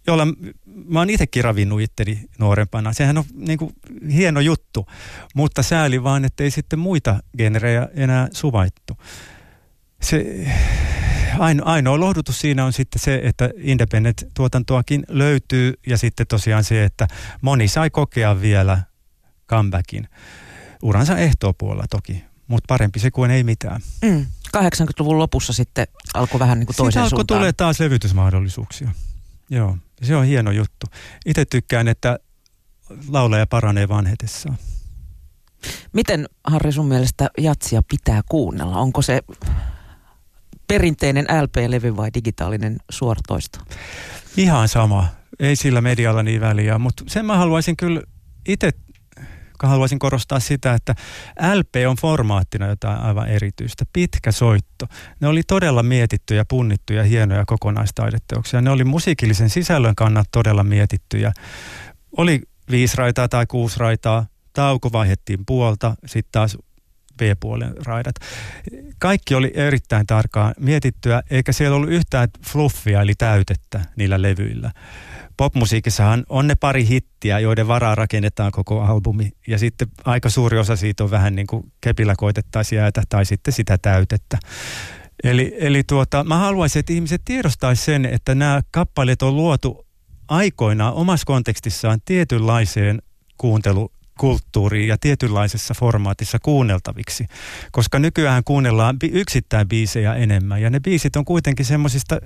jolla 0.07 0.27
mä 0.65 0.99
oon 0.99 1.09
itsekin 1.09 1.43
ravinnut 1.43 1.81
itteni 1.81 2.25
nuorempana. 2.39 2.93
Sehän 2.93 3.17
on 3.17 3.23
niin 3.33 3.59
kuin, 3.59 3.73
hieno 4.11 4.39
juttu, 4.39 4.85
mutta 5.35 5.63
sääli 5.63 6.03
vaan, 6.03 6.25
että 6.25 6.43
ei 6.43 6.51
sitten 6.51 6.79
muita 6.79 7.19
genrejä 7.37 7.87
enää 7.95 8.27
suvaittu. 8.33 8.97
Se, 10.01 10.45
aino, 11.39 11.63
ainoa 11.65 11.99
lohdutus 11.99 12.39
siinä 12.39 12.65
on 12.65 12.73
sitten 12.73 13.01
se, 13.01 13.21
että 13.23 13.49
independent-tuotantoakin 13.57 15.03
löytyy 15.09 15.73
ja 15.87 15.97
sitten 15.97 16.27
tosiaan 16.27 16.63
se, 16.63 16.83
että 16.83 17.07
moni 17.41 17.67
sai 17.67 17.89
kokea 17.89 18.41
vielä 18.41 18.81
comebackin. 19.49 20.07
Uransa 20.81 21.17
ehtoopuolella 21.17 21.85
toki, 21.89 22.23
mutta 22.47 22.65
parempi 22.67 22.99
se 22.99 23.11
kuin 23.11 23.31
ei 23.31 23.43
mitään. 23.43 23.81
Mm. 24.01 24.25
80-luvun 24.57 25.19
lopussa 25.19 25.53
sitten 25.53 25.87
alkoi 26.13 26.39
vähän 26.39 26.59
niin 26.59 26.67
kuin 26.67 26.75
toiseen 26.75 27.03
alkoi 27.03 27.25
tulee 27.25 27.53
taas 27.53 27.79
levytysmahdollisuuksia. 27.79 28.91
Joo, 29.49 29.77
se 30.03 30.15
on 30.15 30.25
hieno 30.25 30.51
juttu. 30.51 30.85
Itse 31.25 31.45
tykkään, 31.45 31.87
että 31.87 32.19
laulaja 33.09 33.47
paranee 33.47 33.89
vanhetessaan. 33.89 34.57
Miten 35.93 36.25
Harri 36.43 36.71
sun 36.71 36.87
mielestä 36.87 37.29
jatsia 37.37 37.81
pitää 37.89 38.21
kuunnella? 38.29 38.77
Onko 38.77 39.01
se 39.01 39.21
perinteinen 40.67 41.25
LP-levy 41.25 41.97
vai 41.97 42.09
digitaalinen 42.13 42.77
suoratoisto? 42.91 43.59
Ihan 44.37 44.67
sama. 44.67 45.07
Ei 45.39 45.55
sillä 45.55 45.81
medialla 45.81 46.23
niin 46.23 46.41
väliä, 46.41 46.77
mutta 46.77 47.03
sen 47.07 47.25
mä 47.25 47.37
haluaisin 47.37 47.77
kyllä 47.77 48.01
itse 48.47 48.71
haluaisin 49.63 49.99
korostaa 49.99 50.39
sitä, 50.39 50.73
että 50.73 50.95
LP 51.53 51.75
on 51.87 51.95
formaattina 51.95 52.67
jotain 52.67 52.99
aivan 52.99 53.27
erityistä. 53.27 53.85
Pitkä 53.93 54.31
soitto. 54.31 54.85
Ne 55.19 55.27
oli 55.27 55.43
todella 55.43 55.83
mietittyjä, 55.83 56.45
punnittuja, 56.45 57.03
hienoja 57.03 57.43
kokonaistaideteoksia. 57.47 58.61
Ne 58.61 58.69
oli 58.69 58.83
musiikillisen 58.83 59.49
sisällön 59.49 59.95
kannat 59.95 60.27
todella 60.31 60.63
mietittyjä. 60.63 61.31
Oli 62.17 62.41
viisi 62.71 62.97
raitaa 62.97 63.27
tai 63.27 63.45
kuusi 63.45 63.79
raitaa. 63.79 64.25
Tauko 64.53 64.91
vaihettiin 64.91 65.39
puolta, 65.45 65.95
sitten 66.05 66.31
taas 66.31 66.57
B-puolen 67.17 67.73
raidat. 67.85 68.15
Kaikki 68.99 69.35
oli 69.35 69.51
erittäin 69.53 70.05
tarkkaan 70.07 70.53
mietittyä, 70.59 71.23
eikä 71.29 71.51
siellä 71.51 71.75
ollut 71.75 71.89
yhtään 71.89 72.27
fluffia 72.47 73.01
eli 73.01 73.13
täytettä 73.17 73.81
niillä 73.95 74.21
levyillä. 74.21 74.71
Popmusiikissahan 75.37 76.23
on 76.29 76.47
ne 76.47 76.55
pari 76.55 76.87
hittiä, 76.87 77.39
joiden 77.39 77.67
varaa 77.67 77.95
rakennetaan 77.95 78.51
koko 78.51 78.81
albumi. 78.81 79.31
Ja 79.47 79.57
sitten 79.57 79.87
aika 80.05 80.29
suuri 80.29 80.57
osa 80.57 80.75
siitä 80.75 81.03
on 81.03 81.11
vähän 81.11 81.35
niin 81.35 81.47
kuin 81.47 81.71
kepillä 81.81 82.13
koitettaisiin 82.17 82.77
jäätä 82.77 83.03
tai 83.09 83.25
sitten 83.25 83.53
sitä 83.53 83.77
täytettä. 83.77 84.37
Eli, 85.23 85.55
eli 85.59 85.83
tuota, 85.83 86.23
mä 86.23 86.37
haluaisin, 86.37 86.79
että 86.79 86.93
ihmiset 86.93 87.21
tiedostaisivat 87.25 87.85
sen, 87.85 88.05
että 88.05 88.35
nämä 88.35 88.61
kappaleet 88.71 89.21
on 89.21 89.35
luotu 89.35 89.85
aikoinaan 90.27 90.93
omassa 90.93 91.25
kontekstissaan 91.25 91.99
tietynlaiseen 92.05 93.01
kuuntelu 93.37 93.91
kulttuuriin 94.19 94.87
ja 94.87 94.97
tietynlaisessa 94.97 95.73
formaatissa 95.73 96.37
kuunneltaviksi. 96.39 97.25
Koska 97.71 97.99
nykyään 97.99 98.43
kuunnellaan 98.43 98.97
yksittäin 99.11 99.67
biisejä 99.67 100.13
enemmän 100.13 100.61
ja 100.61 100.69
ne 100.69 100.79
biisit 100.79 101.15
on 101.15 101.25
kuitenkin 101.25 101.65
semmoisista 101.65 102.19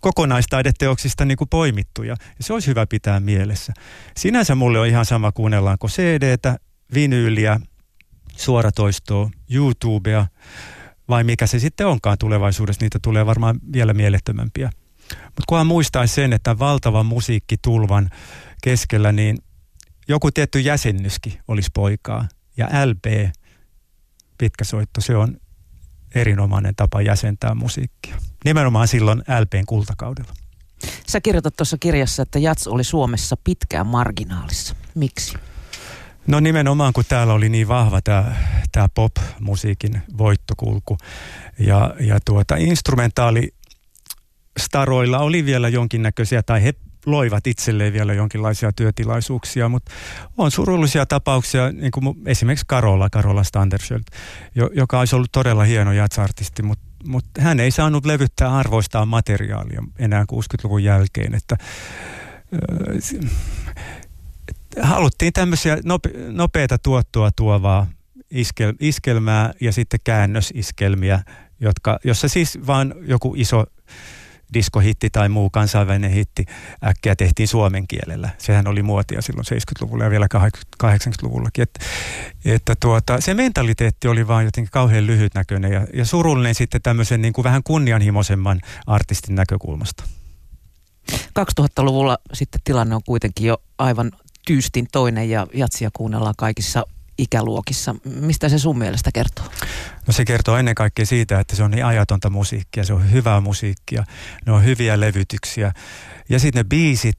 kokonaistaideteoksista 0.00 1.24
niin 1.24 1.36
kuin 1.36 1.48
poimittuja. 1.48 2.16
Ja 2.38 2.44
se 2.44 2.52
olisi 2.52 2.68
hyvä 2.68 2.86
pitää 2.86 3.20
mielessä. 3.20 3.72
Sinänsä 4.16 4.54
mulle 4.54 4.80
on 4.80 4.86
ihan 4.86 5.04
sama 5.04 5.32
kuunnellaanko 5.32 5.88
CD-tä, 5.88 6.58
vinyyliä, 6.94 7.60
suoratoistoa, 8.36 9.30
YouTubea 9.50 10.26
vai 11.08 11.24
mikä 11.24 11.46
se 11.46 11.58
sitten 11.58 11.86
onkaan 11.86 12.18
tulevaisuudessa. 12.18 12.84
Niitä 12.84 12.98
tulee 13.02 13.26
varmaan 13.26 13.60
vielä 13.72 13.94
mielettömämpiä. 13.94 14.70
Mutta 15.24 15.42
kunhan 15.48 15.66
muistaisi 15.66 16.14
sen, 16.14 16.32
että 16.32 16.58
valtavan 16.58 17.06
musiikkitulvan 17.06 18.10
keskellä, 18.62 19.12
niin 19.12 19.38
joku 20.08 20.30
tietty 20.30 20.60
jäsennyskin 20.60 21.40
olisi 21.48 21.70
poikaa. 21.74 22.28
Ja 22.56 22.68
LP, 22.86 23.30
pitkä 24.38 24.64
soitto, 24.64 25.00
se 25.00 25.16
on 25.16 25.36
erinomainen 26.14 26.74
tapa 26.74 27.02
jäsentää 27.02 27.54
musiikkia. 27.54 28.16
Nimenomaan 28.44 28.88
silloin 28.88 29.18
LPn 29.18 29.66
kultakaudella. 29.66 30.32
Sä 31.08 31.20
kirjoitat 31.20 31.56
tuossa 31.56 31.78
kirjassa, 31.80 32.22
että 32.22 32.38
jats 32.38 32.66
oli 32.66 32.84
Suomessa 32.84 33.36
pitkään 33.44 33.86
marginaalissa. 33.86 34.74
Miksi? 34.94 35.34
No 36.26 36.40
nimenomaan, 36.40 36.92
kun 36.92 37.04
täällä 37.08 37.32
oli 37.32 37.48
niin 37.48 37.68
vahva 37.68 38.02
tämä, 38.02 38.36
tämä 38.72 38.88
pop-musiikin 38.88 40.02
voittokulku. 40.18 40.98
Ja, 41.58 41.94
ja 42.00 42.18
tuota, 42.24 42.56
instrumentaali 42.56 43.54
staroilla 44.58 45.18
oli 45.18 45.44
vielä 45.44 45.68
jonkinnäköisiä, 45.68 46.42
tai 46.42 46.62
he 46.62 46.74
loivat 47.06 47.46
itselleen 47.46 47.92
vielä 47.92 48.14
jonkinlaisia 48.14 48.72
työtilaisuuksia, 48.72 49.68
mutta 49.68 49.92
on 50.38 50.50
surullisia 50.50 51.06
tapauksia, 51.06 51.72
niin 51.72 51.90
kuin 51.90 52.16
esimerkiksi 52.26 52.64
Karola, 52.68 53.10
Karola 53.10 53.44
Standersköld, 53.44 54.02
joka 54.74 54.98
olisi 54.98 55.16
ollut 55.16 55.32
todella 55.32 55.64
hieno 55.64 55.92
jatsartisti, 55.92 56.62
mutta 56.62 56.84
mut 57.06 57.24
hän 57.38 57.60
ei 57.60 57.70
saanut 57.70 58.06
levyttää 58.06 58.56
arvoistaan 58.56 59.08
materiaalia 59.08 59.82
enää 59.98 60.22
60-luvun 60.22 60.84
jälkeen, 60.84 61.34
että 61.34 61.56
äh, 63.20 63.30
haluttiin 64.82 65.32
tämmöisiä 65.32 65.78
nope, 65.84 66.10
nopeita 66.28 66.78
tuottoa 66.78 67.30
tuovaa 67.36 67.86
iskel, 68.30 68.72
iskelmää 68.80 69.52
ja 69.60 69.72
sitten 69.72 70.00
käännösiskelmiä, 70.04 71.22
jotka, 71.60 71.98
jossa 72.04 72.28
siis 72.28 72.58
vaan 72.66 72.94
joku 73.00 73.34
iso 73.36 73.64
diskohitti 74.54 75.10
tai 75.10 75.28
muu 75.28 75.50
kansainvälinen 75.50 76.10
hitti 76.10 76.44
äkkiä 76.84 77.16
tehtiin 77.16 77.48
suomen 77.48 77.88
kielellä. 77.88 78.30
Sehän 78.38 78.66
oli 78.66 78.82
muotia 78.82 79.22
silloin 79.22 79.46
70-luvulla 79.46 80.04
ja 80.04 80.10
vielä 80.10 80.26
80-luvullakin. 80.82 81.62
Että, 81.62 81.80
että 82.44 82.74
tuota, 82.80 83.20
se 83.20 83.34
mentaliteetti 83.34 84.08
oli 84.08 84.28
vaan 84.28 84.44
jotenkin 84.44 84.70
kauhean 84.70 85.06
lyhytnäköinen 85.06 85.72
ja, 85.72 85.86
ja 85.94 86.04
surullinen 86.04 86.54
sitten 86.54 86.82
tämmöisen 86.82 87.22
niin 87.22 87.32
kuin 87.32 87.42
vähän 87.44 87.62
kunnianhimoisemman 87.62 88.60
artistin 88.86 89.34
näkökulmasta. 89.34 90.04
2000-luvulla 91.12 92.18
sitten 92.32 92.60
tilanne 92.64 92.94
on 92.94 93.02
kuitenkin 93.06 93.46
jo 93.46 93.62
aivan 93.78 94.12
tyystin 94.46 94.86
toinen 94.92 95.30
ja 95.30 95.46
jatsia 95.54 95.90
kuunnellaan 95.92 96.34
kaikissa 96.38 96.86
ikäluokissa. 97.18 97.94
Mistä 98.04 98.48
se 98.48 98.58
sun 98.58 98.78
mielestä 98.78 99.10
kertoo? 99.14 99.44
No 100.06 100.12
se 100.12 100.24
kertoo 100.24 100.56
ennen 100.56 100.74
kaikkea 100.74 101.06
siitä, 101.06 101.40
että 101.40 101.56
se 101.56 101.62
on 101.62 101.70
niin 101.70 101.84
ajatonta 101.84 102.30
musiikkia, 102.30 102.84
se 102.84 102.92
on 102.92 103.12
hyvää 103.12 103.40
musiikkia, 103.40 104.04
ne 104.46 104.52
on 104.52 104.64
hyviä 104.64 105.00
levytyksiä. 105.00 105.72
Ja 106.28 106.38
sitten 106.38 106.60
ne 106.60 106.64
biisit 106.64 107.16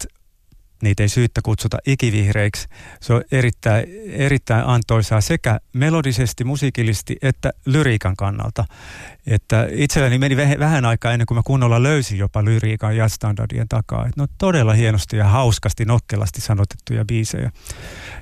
niitä 0.81 1.03
ei 1.03 1.09
syyttä 1.09 1.41
kutsuta 1.43 1.77
ikivihreiksi. 1.87 2.67
Se 3.01 3.13
on 3.13 3.23
erittäin, 3.31 3.85
erittäin 4.11 4.65
antoisaa 4.65 5.21
sekä 5.21 5.59
melodisesti, 5.73 6.43
musiikillisesti 6.43 7.15
että 7.21 7.51
lyriikan 7.65 8.15
kannalta. 8.15 8.65
Että 9.27 9.67
itselläni 9.71 10.17
meni 10.17 10.37
vähän 10.59 10.85
aikaa 10.85 11.11
ennen 11.11 11.25
kuin 11.25 11.35
mä 11.35 11.41
kunnolla 11.45 11.83
löysin 11.83 12.17
jopa 12.17 12.45
lyriikan 12.45 12.97
ja 12.97 13.09
standardien 13.09 13.67
takaa. 13.67 14.05
Että 14.05 14.13
ne 14.17 14.21
on 14.23 14.27
todella 14.37 14.73
hienosti 14.73 15.17
ja 15.17 15.27
hauskasti, 15.27 15.85
nokkelasti 15.85 16.41
sanotettuja 16.41 17.05
biisejä. 17.05 17.51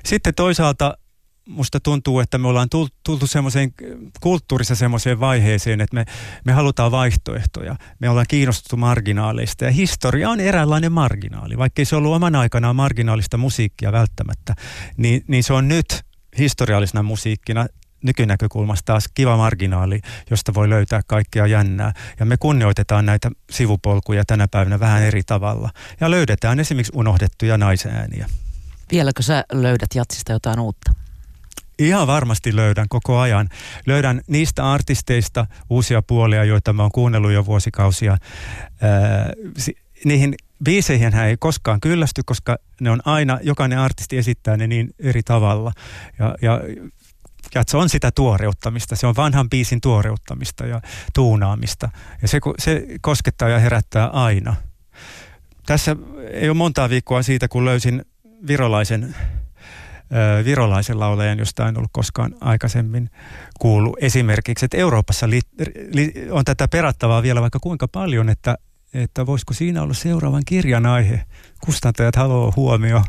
Sitten 0.04 0.34
toisaalta 0.34 0.98
musta 1.48 1.80
tuntuu, 1.80 2.20
että 2.20 2.38
me 2.38 2.48
ollaan 2.48 2.68
tultu 3.04 3.26
semmoiseen 3.26 3.72
kulttuurissa 4.20 4.74
semmoiseen 4.74 5.20
vaiheeseen, 5.20 5.80
että 5.80 5.94
me, 5.94 6.04
me 6.44 6.52
halutaan 6.52 6.90
vaihtoehtoja. 6.90 7.76
Me 7.98 8.08
ollaan 8.08 8.26
kiinnostuttu 8.28 8.76
marginaaleista 8.76 9.64
ja 9.64 9.70
historia 9.70 10.30
on 10.30 10.40
eräänlainen 10.40 10.92
marginaali. 10.92 11.58
Vaikka 11.58 11.80
ei 11.80 11.86
se 11.86 11.96
ollut 11.96 12.14
oman 12.14 12.36
aikanaan 12.36 12.76
marginaalista 12.76 13.36
musiikkia 13.36 13.92
välttämättä, 13.92 14.54
niin, 14.96 15.24
niin 15.28 15.44
se 15.44 15.52
on 15.52 15.68
nyt 15.68 16.04
historiallisena 16.38 17.02
musiikkina 17.02 17.66
nykynäkökulmasta 18.04 18.84
taas 18.84 19.08
kiva 19.14 19.36
marginaali, 19.36 20.00
josta 20.30 20.54
voi 20.54 20.68
löytää 20.68 21.00
kaikkea 21.06 21.46
jännää. 21.46 21.92
Ja 22.20 22.26
me 22.26 22.36
kunnioitetaan 22.36 23.06
näitä 23.06 23.30
sivupolkuja 23.50 24.24
tänä 24.24 24.48
päivänä 24.50 24.80
vähän 24.80 25.02
eri 25.02 25.22
tavalla. 25.22 25.70
Ja 26.00 26.10
löydetään 26.10 26.60
esimerkiksi 26.60 26.92
unohdettuja 26.96 27.58
naisääniä. 27.58 28.26
Vieläkö 28.92 29.22
sä 29.22 29.44
löydät 29.52 29.94
jatsista 29.94 30.32
jotain 30.32 30.60
uutta? 30.60 31.03
Ihan 31.78 32.06
varmasti 32.06 32.56
löydän 32.56 32.88
koko 32.88 33.18
ajan. 33.18 33.48
Löydän 33.86 34.20
niistä 34.26 34.72
artisteista 34.72 35.46
uusia 35.70 36.02
puolia, 36.02 36.44
joita 36.44 36.72
mä 36.72 36.82
oon 36.82 36.92
kuunnellut 36.92 37.32
jo 37.32 37.46
vuosikausia. 37.46 38.16
Ää, 38.80 39.32
niihin 40.04 40.34
biiseihin 40.64 41.12
hän 41.12 41.28
ei 41.28 41.36
koskaan 41.36 41.80
kyllästy, 41.80 42.22
koska 42.26 42.56
ne 42.80 42.90
on 42.90 43.00
aina, 43.04 43.38
jokainen 43.42 43.78
artisti 43.78 44.18
esittää 44.18 44.56
ne 44.56 44.66
niin 44.66 44.90
eri 44.98 45.22
tavalla. 45.22 45.72
Ja, 46.18 46.34
ja 46.42 46.60
ja 47.54 47.62
se 47.66 47.76
on 47.76 47.88
sitä 47.88 48.10
tuoreuttamista, 48.10 48.96
se 48.96 49.06
on 49.06 49.16
vanhan 49.16 49.50
biisin 49.50 49.80
tuoreuttamista 49.80 50.66
ja 50.66 50.80
tuunaamista. 51.14 51.90
Ja 52.22 52.28
se, 52.28 52.40
se 52.58 52.86
koskettaa 53.00 53.48
ja 53.48 53.58
herättää 53.58 54.06
aina. 54.06 54.56
Tässä 55.66 55.96
ei 56.30 56.48
ole 56.48 56.56
montaa 56.56 56.90
viikkoa 56.90 57.22
siitä, 57.22 57.48
kun 57.48 57.64
löysin 57.64 58.04
virolaisen 58.46 59.14
virolaisen 60.44 61.00
laulajan, 61.00 61.38
josta 61.38 61.68
en 61.68 61.76
ollut 61.76 61.90
koskaan 61.92 62.34
aikaisemmin 62.40 63.10
kuullut. 63.58 63.96
Esimerkiksi, 64.00 64.64
että 64.64 64.76
Euroopassa 64.76 65.30
li, 65.30 65.40
li, 65.92 66.12
on 66.30 66.44
tätä 66.44 66.68
perattavaa 66.68 67.22
vielä 67.22 67.40
vaikka 67.40 67.58
kuinka 67.60 67.88
paljon, 67.88 68.28
että, 68.28 68.58
että 68.94 69.26
voisiko 69.26 69.54
siinä 69.54 69.82
olla 69.82 69.94
seuraavan 69.94 70.42
kirjan 70.46 70.86
aihe. 70.86 71.22
Kustantajat 71.64 72.16
haluaa 72.16 72.52
huomio 72.56 73.02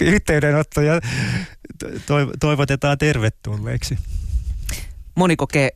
yhteydenotto 0.00 0.80
ja 0.80 1.00
toivotetaan 2.40 2.98
tervetulleeksi. 2.98 3.98
Moni 5.14 5.36
kokee 5.36 5.70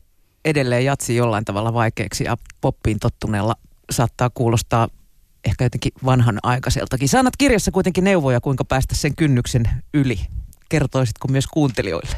edelleen 0.45 0.85
jatsi 0.85 1.15
jollain 1.15 1.45
tavalla 1.45 1.73
vaikeaksi 1.73 2.23
ja 2.23 2.37
poppiin 2.61 2.99
tottuneella 2.99 3.55
saattaa 3.91 4.29
kuulostaa 4.29 4.87
ehkä 5.45 5.65
jotenkin 5.65 5.91
vanhan 6.05 6.39
aikaiseltakin. 6.43 7.09
Saanat 7.09 7.37
kirjassa 7.37 7.71
kuitenkin 7.71 8.03
neuvoja, 8.03 8.41
kuinka 8.41 8.65
päästä 8.65 8.95
sen 8.95 9.15
kynnyksen 9.15 9.69
yli 9.93 10.19
kertoisitko 10.69 11.27
myös 11.27 11.47
kuuntelijoille? 11.47 12.15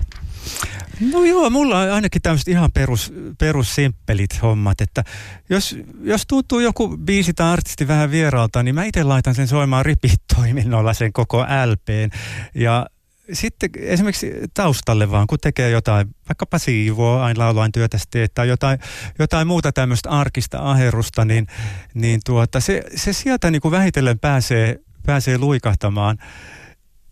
No 1.12 1.26
joo, 1.26 1.50
mulla 1.50 1.80
on 1.80 1.92
ainakin 1.92 2.22
tämmöiset 2.22 2.48
ihan 2.48 2.72
perus, 2.72 3.14
perussimppelit 3.38 4.42
hommat, 4.42 4.82
että 4.82 5.04
jos, 5.50 5.78
jos 6.04 6.24
tuntuu 6.28 6.60
joku 6.60 6.98
biisi 6.98 7.34
tai 7.34 7.54
artisti 7.54 7.88
vähän 7.88 8.12
vieraalta, 8.12 8.64
niin 8.64 8.76
mä 8.76 8.84
itse 8.84 9.04
laitan 9.04 9.36
sen 9.36 9.48
soimaan 9.48 9.86
ripitoiminnolla 9.86 10.94
sen 10.94 11.14
koko 11.14 11.42
LPn 11.42 12.10
ja 12.56 12.86
sitten 13.34 13.70
esimerkiksi 13.78 14.34
taustalle 14.54 15.12
vaan, 15.12 15.28
kun 15.28 15.38
tekee 15.42 15.70
jotain, 15.70 16.08
vaikkapa 16.30 16.58
siivoa, 16.58 17.26
aina 17.26 17.40
laulain 17.40 17.72
työtä 17.72 17.98
tai 18.34 18.48
jotain, 18.48 18.80
jotain 19.20 19.48
muuta 19.48 19.72
tämmöistä 19.72 20.10
arkista 20.10 20.58
aherusta, 20.60 21.26
niin, 21.26 21.48
niin 21.94 22.20
tuota, 22.26 22.60
se, 22.60 22.84
se 22.96 23.14
sieltä 23.14 23.52
niin 23.52 23.62
kuin 23.62 23.72
vähitellen 23.72 24.20
pääsee, 24.20 24.80
pääsee 25.06 25.38
luikahtamaan 25.38 26.18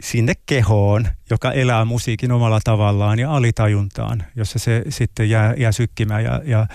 sinne 0.04 0.34
kehoon, 0.46 1.08
joka 1.30 1.52
elää 1.52 1.86
musiikin 1.86 2.32
omalla 2.32 2.60
tavallaan 2.64 3.20
ja 3.20 3.32
alitajuntaan, 3.32 4.24
jossa 4.36 4.60
se 4.60 4.84
sitten 4.90 5.30
jää, 5.30 5.54
jää 5.58 5.72
sykkimään 5.72 6.24
ja, 6.24 6.42
ja, 6.46 6.68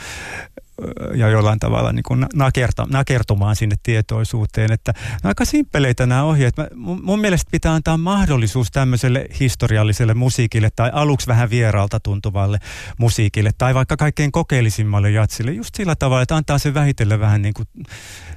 ja 1.15 1.29
jollain 1.29 1.59
tavalla 1.59 1.93
niin 1.93 2.03
kuin 2.03 2.27
nakerta, 2.35 2.87
nakertumaan 2.91 3.57
sinne 3.57 3.77
tietoisuuteen. 3.83 4.73
Että 4.73 4.95
aika 5.23 5.45
simppeleitä 5.45 6.07
nämä 6.07 6.25
ohjeet. 6.25 6.57
Mä, 6.57 6.69
mun, 7.03 7.21
mielestä 7.21 7.51
pitää 7.51 7.75
antaa 7.75 7.97
mahdollisuus 7.97 8.71
tämmöiselle 8.71 9.27
historialliselle 9.41 10.15
musiikille 10.15 10.71
tai 10.77 10.91
aluksi 10.93 11.27
vähän 11.27 11.51
vieraalta 11.51 12.01
tuntuvalle 12.01 12.59
musiikille 12.99 13.51
tai 13.59 13.75
vaikka 13.75 13.97
kaikkein 13.97 14.33
kokeellisimmalle 14.33 15.11
jatsille 15.11 15.53
just 15.53 15.75
sillä 15.75 15.97
tavalla, 15.97 16.23
että 16.23 16.37
antaa 16.37 16.59
se 16.59 16.75
vähitellen 16.75 17.21
vähän 17.21 17.43
niin 17.43 17.55
kuin 17.55 17.69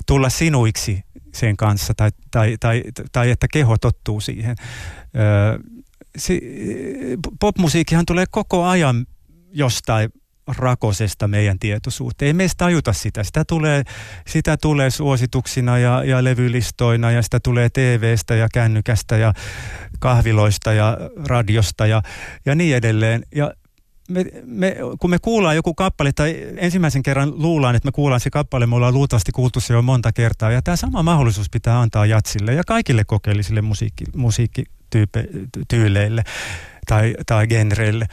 tulla 0.05 0.29
sinuiksi 0.29 1.03
sen 1.39 1.57
kanssa 1.57 1.93
tai, 1.97 2.09
tai, 2.31 2.57
tai, 2.59 2.83
tai 3.11 3.31
että 3.31 3.47
keho 3.51 3.77
tottuu 3.77 4.21
siihen. 4.21 4.55
Öö, 5.15 5.59
si, 6.17 6.41
popmusiikkihan 7.39 8.05
tulee 8.05 8.25
koko 8.31 8.65
ajan 8.65 9.05
jostain 9.51 10.09
rakosesta 10.47 11.27
meidän 11.27 11.59
tietoisuuteen. 11.59 12.27
Ei 12.27 12.33
meistä 12.33 12.57
tajuta 12.57 12.93
sitä. 12.93 13.23
Sitä 13.23 13.45
tulee, 13.45 13.83
sitä 14.27 14.57
tulee 14.57 14.89
suosituksina 14.89 15.77
ja, 15.77 16.03
ja 16.03 16.23
levylistoina 16.23 17.11
ja 17.11 17.21
sitä 17.21 17.39
tulee 17.39 17.69
TVstä 17.69 18.35
ja 18.35 18.47
kännykästä 18.53 19.17
ja 19.17 19.33
kahviloista 19.99 20.73
ja 20.73 20.97
radiosta 21.25 21.87
ja, 21.87 22.01
ja 22.45 22.55
niin 22.55 22.75
edelleen. 22.75 23.23
Ja 23.35 23.53
me, 24.07 24.25
me, 24.45 24.75
kun 24.99 25.09
me 25.09 25.19
kuullaan 25.19 25.55
joku 25.55 25.73
kappale, 25.73 26.11
tai 26.11 26.47
ensimmäisen 26.57 27.03
kerran 27.03 27.41
luullaan, 27.41 27.75
että 27.75 27.87
me 27.87 27.91
kuullaan 27.91 28.19
se 28.19 28.29
kappale, 28.29 28.67
me 28.67 28.75
ollaan 28.75 28.93
luultavasti 28.93 29.31
kuultu 29.31 29.59
se 29.59 29.73
jo 29.73 29.81
monta 29.81 30.13
kertaa. 30.13 30.51
Ja 30.51 30.61
tämä 30.61 30.75
sama 30.75 31.03
mahdollisuus 31.03 31.49
pitää 31.49 31.81
antaa 31.81 32.05
jatsille 32.05 32.53
ja 32.53 32.63
kaikille 32.63 33.03
kokeellisille 33.03 33.61
musiikki, 33.61 34.05
musiikkityyleille 34.15 36.23
tai, 36.87 37.15
tai 37.25 37.47
genreille. 37.47 38.07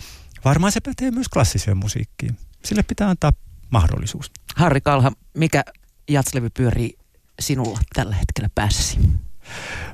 Varmaan 0.44 0.72
se 0.72 0.80
pätee 0.80 1.10
myös 1.10 1.28
klassiseen 1.28 1.76
musiikkiin. 1.76 2.36
Sille 2.64 2.82
pitää 2.82 3.08
antaa 3.08 3.32
mahdollisuus. 3.70 4.32
Harri 4.56 4.80
Kalha, 4.80 5.12
mikä 5.34 5.64
jatslevy 6.08 6.50
pyörii 6.50 6.98
sinulla 7.40 7.78
tällä 7.94 8.14
hetkellä 8.14 8.48
päässäsi? 8.54 8.98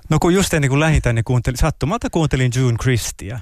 No 0.09 0.19
kun 0.19 0.35
just 0.35 0.55
ennen 0.55 0.71
kuin 0.71 0.81
lähdin 0.81 1.03
tänne, 1.03 1.23
kuuntelin, 1.23 1.59
sattumalta 1.59 2.11
kuuntelin 2.11 2.53
June 2.57 2.77
Christia. 2.83 3.41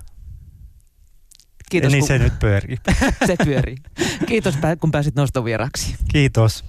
Kiitos. 1.70 1.92
Niin 1.92 2.00
kun... 2.00 2.09
se 2.09 2.18
nyt 2.18 2.38
pyörii. 2.38 2.76
se 3.26 3.37
pyörii. 3.44 3.76
Kiitos 4.26 4.54
kun 4.81 4.90
pääsit 4.90 5.14
nostovieraksi. 5.14 5.94
Kiitos. 6.09 6.64